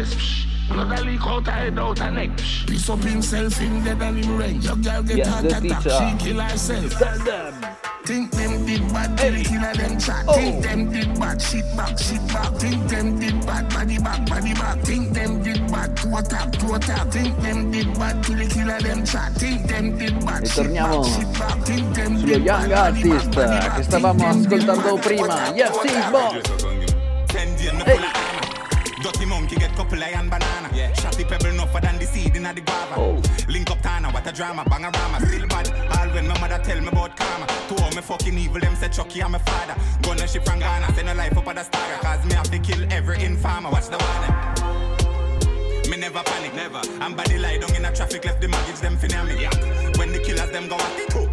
[0.00, 0.46] chest psh.
[0.70, 1.48] A leak out
[3.58, 6.20] him dead and him ring Your girl get Yes, the attack.
[6.20, 6.40] She kill
[8.64, 10.24] did bad, till the killer them chat.
[10.28, 10.32] Oh.
[10.32, 11.64] Think them did bad, shit
[13.18, 14.78] did bad, body back, body back.
[14.82, 17.10] Think them did bad, to attack, to attack.
[17.10, 17.72] Think them
[20.46, 23.28] sullo Young Artist
[23.74, 25.52] che stavamo ascoltando prima.
[25.54, 25.70] Yes,
[26.10, 26.60] no
[27.84, 28.09] Hey.
[29.80, 30.68] Couple iron banana.
[30.74, 30.92] Yeah.
[30.92, 32.94] Shotty pebble no for than the seed in the guava.
[32.98, 33.22] Oh.
[33.48, 35.18] Link up Tana, what a drama, bang a rama.
[35.26, 35.68] Still bad.
[35.96, 37.46] All when my mother tell me about karma.
[37.46, 39.74] To all me fucking evil, them say Chucky and my father.
[40.02, 41.98] Gonna ship from Ghana, send a life up at the star.
[42.02, 43.70] Cause me have to kill every informer.
[43.70, 44.70] Watch the one.
[45.90, 46.82] Me never panic, never.
[47.02, 49.40] And body lie down in a traffic, left the mortgage, them finna me.
[49.40, 49.54] Yeah.
[49.98, 51.14] When the killers, them go at it.
[51.14, 51.29] A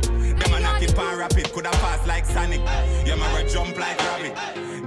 [0.88, 2.61] it pan rapid, coulda pass like Sonic.
[3.05, 4.35] Yeah, man, jump like rabbit.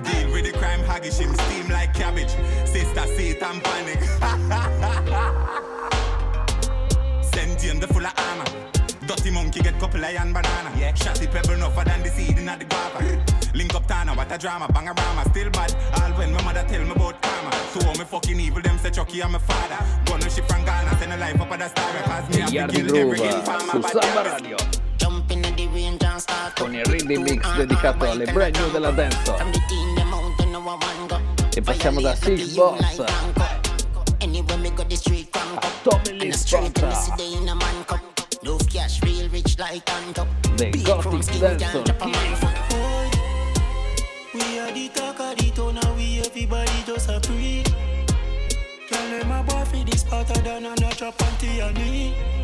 [0.05, 2.31] Deal with the crime, haggish him, steam like cabbage.
[2.65, 4.01] Sister, see it and panic.
[7.35, 8.45] Send him the full of armor.
[9.07, 10.73] Dirty monkey get couple iron banana.
[10.79, 10.93] Yeah.
[10.93, 13.25] Shotty pebble no for than the seed in the guava.
[13.55, 15.25] Link up Tana, what a drama, bang a rama.
[15.31, 17.51] Still bad, all when my mother tell me about karma.
[17.73, 19.79] So all me fucking evil, them say Chucky and my father.
[20.07, 22.03] Gonna ship from Ghana, send a life up at the star.
[22.05, 24.80] Cause me have to kill every Groove
[26.57, 29.23] con il Ready Mix dedicato alle brand new della dance.
[29.23, 29.59] The the.
[31.55, 33.03] E passiamo da Six Boss.
[34.19, 34.23] the a
[35.83, 36.91] Tommy Lee the Sparta.
[40.57, 41.83] The Big Gothic from skin Dancer.
[44.33, 47.63] We are the talk of the town and we everybody just a pre
[48.89, 52.40] Tell them a boy for this part of than a drop on Tiani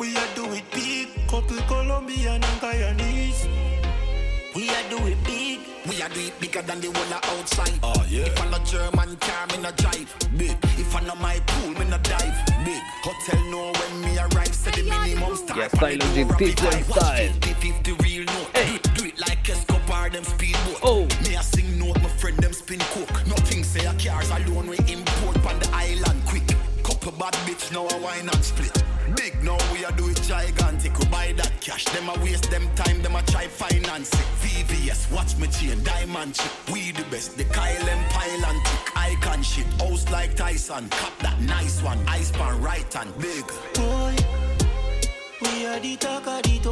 [0.00, 3.46] We are do it big, couple Colombian and Guyanese
[4.56, 7.78] We are do it big We are do it bigger than the whole outside.
[7.82, 8.24] Oh yeah.
[8.24, 10.08] If I'm no German car, me no drive.
[10.38, 10.56] Big.
[10.80, 12.32] If I no my pool, me no dive.
[12.64, 12.80] Big.
[13.04, 15.58] Hotel know when me arrive, say the minimum start.
[15.58, 17.32] Yeah, style of the DJ style.
[17.60, 18.54] 50 real note.
[18.54, 20.80] Do, it, do it like Escobar, them speedboat.
[20.82, 21.02] Oh.
[21.28, 23.26] Me a sing note, my friend them spin coke.
[23.26, 26.48] Nothing say a cars alone we import on the island quick.
[26.84, 28.82] Couple bad bitch now a wine and split.
[29.20, 30.98] Big now we a do it gigantic.
[30.98, 31.84] We buy that cash.
[31.84, 33.02] Them a waste them time.
[33.02, 34.26] Them a try finance it.
[34.40, 36.50] VVS, watch me chain, diamond chip.
[36.72, 37.36] We the best.
[37.36, 38.96] The Kyle and pile and tick.
[38.96, 39.66] Icon shit.
[39.78, 40.88] House like Tyson.
[40.88, 41.98] Cap that nice one.
[42.08, 43.44] Ice pan right and big.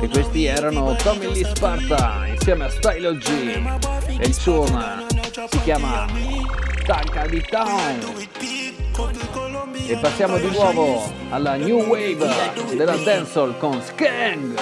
[0.01, 3.29] E questi erano Tommy Lee Sparta insieme a Style G
[4.19, 4.65] e il suo
[5.51, 6.07] si chiama
[6.83, 8.01] stacca di town.
[9.91, 12.29] E passiamo di nuovo alla new wave
[12.77, 14.55] della dancehall con Skang.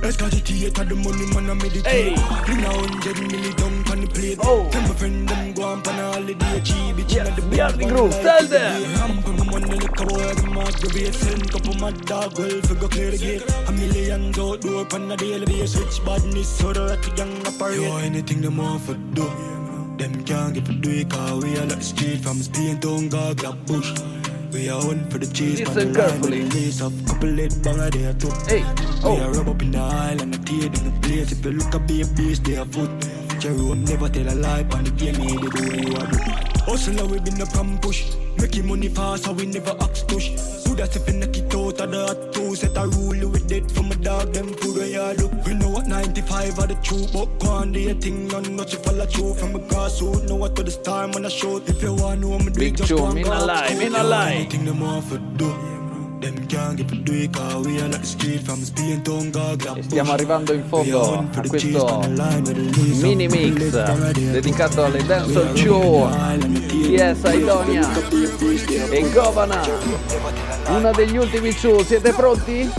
[0.00, 0.84] Escalate oh.
[0.84, 2.18] the money man meditate.
[2.46, 4.66] Bring a million down the plate Oh.
[4.70, 6.60] Tell my friend them go on pan a holiday
[6.96, 9.50] bitch Yes, the like tell them.
[9.50, 14.86] money like a boy Send couple mad dog well clear the gate A millions outdoor
[14.86, 19.28] pan a daily badness so the ratty gang operate Yo anything them want for do
[19.98, 23.92] Them can't do it cause we street From Spain to grab bush
[24.54, 26.44] we are on for the cheese, Listen the carefully.
[26.44, 28.30] the lace up, couple lit banger there too.
[28.46, 28.62] Hey,
[29.02, 29.20] We oh.
[29.20, 31.32] are rub up in the aisle and the tear in the place.
[31.32, 32.90] If you look at be a beast, they are foot.
[33.40, 36.18] Jerome never tell a lie, on the game, he did what you are do.
[36.66, 38.14] Hustle, we been up and push.
[38.38, 40.30] Making money fast, so we never ask push.
[40.74, 42.56] Good as if you knock it out of the hot two.
[42.56, 45.46] Set a rule with it from a dog, them food where you look.
[45.46, 48.72] We know what 95 are the truth, but go on, do your thing, none not
[48.72, 49.34] you follow through.
[49.34, 51.58] From a grassroots, know what to the star, man, I show.
[51.58, 54.32] If you want know, I'm Big tune, me not lie, me not lie.
[54.32, 55.83] Anything them want for do.
[59.30, 59.74] Gaga.
[59.80, 62.00] Stiamo arrivando in fondo a questo
[63.00, 63.70] mini mix
[64.30, 67.88] dedicato alle dancehall tune Yes, Idonia
[68.90, 69.60] e Govana.
[70.68, 72.70] Una degli ultimi two, siete pronti?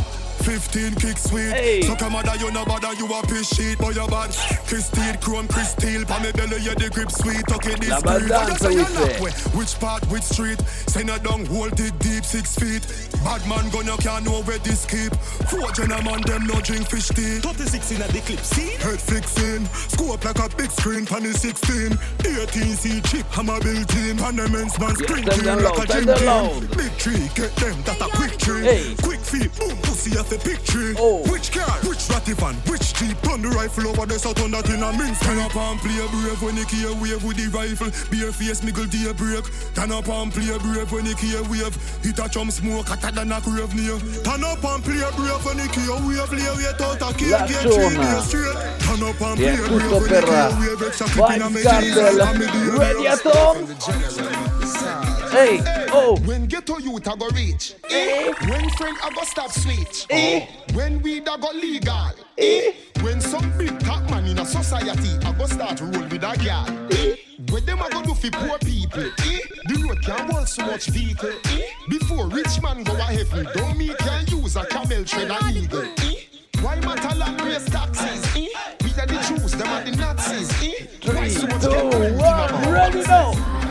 [0.46, 1.50] 15 kick sweet.
[1.52, 1.82] Hey.
[1.82, 4.30] So come on, you no bother, you a piss shit, boy you bad.
[4.70, 7.42] Christine, chrome, crystal, pa me belly, yeah the grip sweet.
[7.52, 8.30] Okay, this La breed.
[8.30, 9.02] baldanza, What you we say you say.
[9.02, 9.32] lock way?
[9.58, 10.62] Which part, which street?
[10.86, 12.86] Send her down, hold it deep, six feet.
[13.26, 15.14] Bad man gonna can't know where this keep.
[15.50, 17.42] Four gentlemen, them no drink fish tea.
[17.42, 18.78] 36 in a the clip, see?
[18.86, 21.98] Head fixing, scope like a big screen, pan the 16.
[22.22, 24.18] 18 C chip, hammer built in.
[24.18, 26.78] Panaments man Yes, spring tell them like a loud, tell gym team.
[26.78, 28.62] Big tree, get them, that a quick tree.
[28.62, 28.96] Hey.
[29.02, 30.96] Quick feet, boom, pussy a big tree.
[30.98, 31.22] Oh.
[31.32, 34.70] Which car, which ratty van, which jeep, turn the rifle over the south on that
[34.70, 35.20] in a mince.
[35.20, 37.92] Turn up and play brave when you hear wave with the rifle.
[38.12, 39.46] Bare face, miggle day break.
[39.74, 41.76] Turn up and play brave when you hear wave.
[42.04, 43.98] Hit a chum smoke, hotter than a grave near.
[44.24, 47.64] Turn up and play brave when you hear wave, lay wait out a cave, get
[47.64, 47.76] zona.
[47.76, 48.58] three days straight.
[48.84, 51.50] Turn up and play è brave when per you hear wave, extra clip in a
[51.50, 52.52] Vibes me jeans, and me Cartel.
[52.52, 55.15] dear Ready at home?
[55.36, 55.60] Hey,
[55.92, 56.18] oh.
[56.24, 57.76] When ghetto youth I go reach.
[57.92, 58.32] Eh.
[58.48, 60.06] When friend I go stop switch.
[60.10, 60.48] Eh.
[60.74, 62.12] When weed I go legal.
[62.38, 62.72] Eh.
[63.02, 66.88] When some big top man in a society I go start roll with a girl.
[66.94, 67.18] Eh.
[67.52, 69.04] When them I go do for poor people?
[69.04, 69.40] Eh?
[69.66, 71.34] The road can hold so much vehicle.
[71.48, 71.64] Eh?
[71.90, 75.84] Before rich man go a heaven, don't me can use a camel tread and eagle.
[75.84, 76.16] Eh?
[76.62, 78.26] Why Matalan raise taxes?
[78.38, 78.48] Eh?
[78.86, 80.50] We are the Jews, them are the Nazis.
[80.64, 81.12] Eh?
[81.12, 83.65] Why so much two, get money in one, ready now.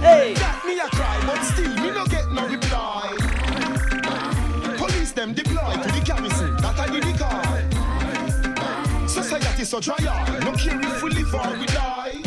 [0.00, 0.34] Hey.
[0.34, 3.14] That me a cry, but still me no get no reply.
[4.76, 7.58] Police them deploy to the garrison, that I did the call.
[9.08, 9.96] Society so dry
[10.44, 12.20] no care if we live or we die.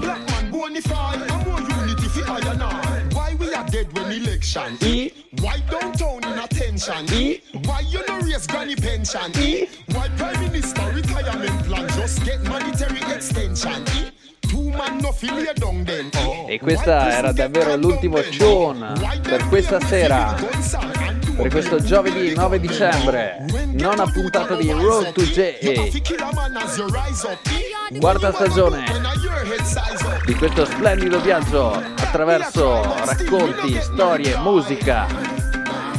[0.00, 3.02] Black man bonify, and more unity for I and I.
[3.12, 4.78] Why we are dead when election?
[4.80, 5.10] E.
[5.40, 7.12] Why downtown in attention?
[7.12, 7.42] E.
[7.64, 9.30] Why you no raise granny pension?
[9.38, 9.68] E.
[9.92, 13.84] Why prime minister retirement plan just get monetary extension?
[13.96, 14.10] E.
[16.46, 18.92] E questa era davvero l'ultimo tune
[19.22, 20.34] per questa sera,
[21.34, 26.02] per questo giovedì 9 dicembre, nona puntata di Road to J.
[27.98, 28.84] Quarta stagione
[30.26, 35.06] di questo splendido viaggio attraverso racconti, storie, musica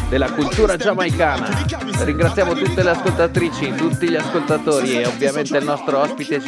[0.09, 1.65] della cultura giamaicana.
[2.03, 6.39] Ringraziamo tutte le ascoltatrici, tutti gli ascoltatori e ovviamente il nostro ospite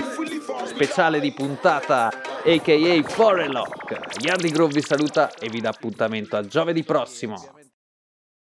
[0.75, 2.11] speciale di puntata
[2.43, 4.21] aka Forelock.
[4.21, 7.35] Yardi Groove vi saluta e vi dà appuntamento a giovedì prossimo.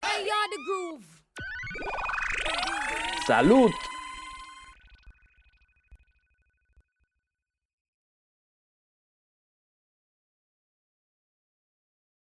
[0.01, 1.05] Hey, you're the groove.
[3.27, 3.94] Salut!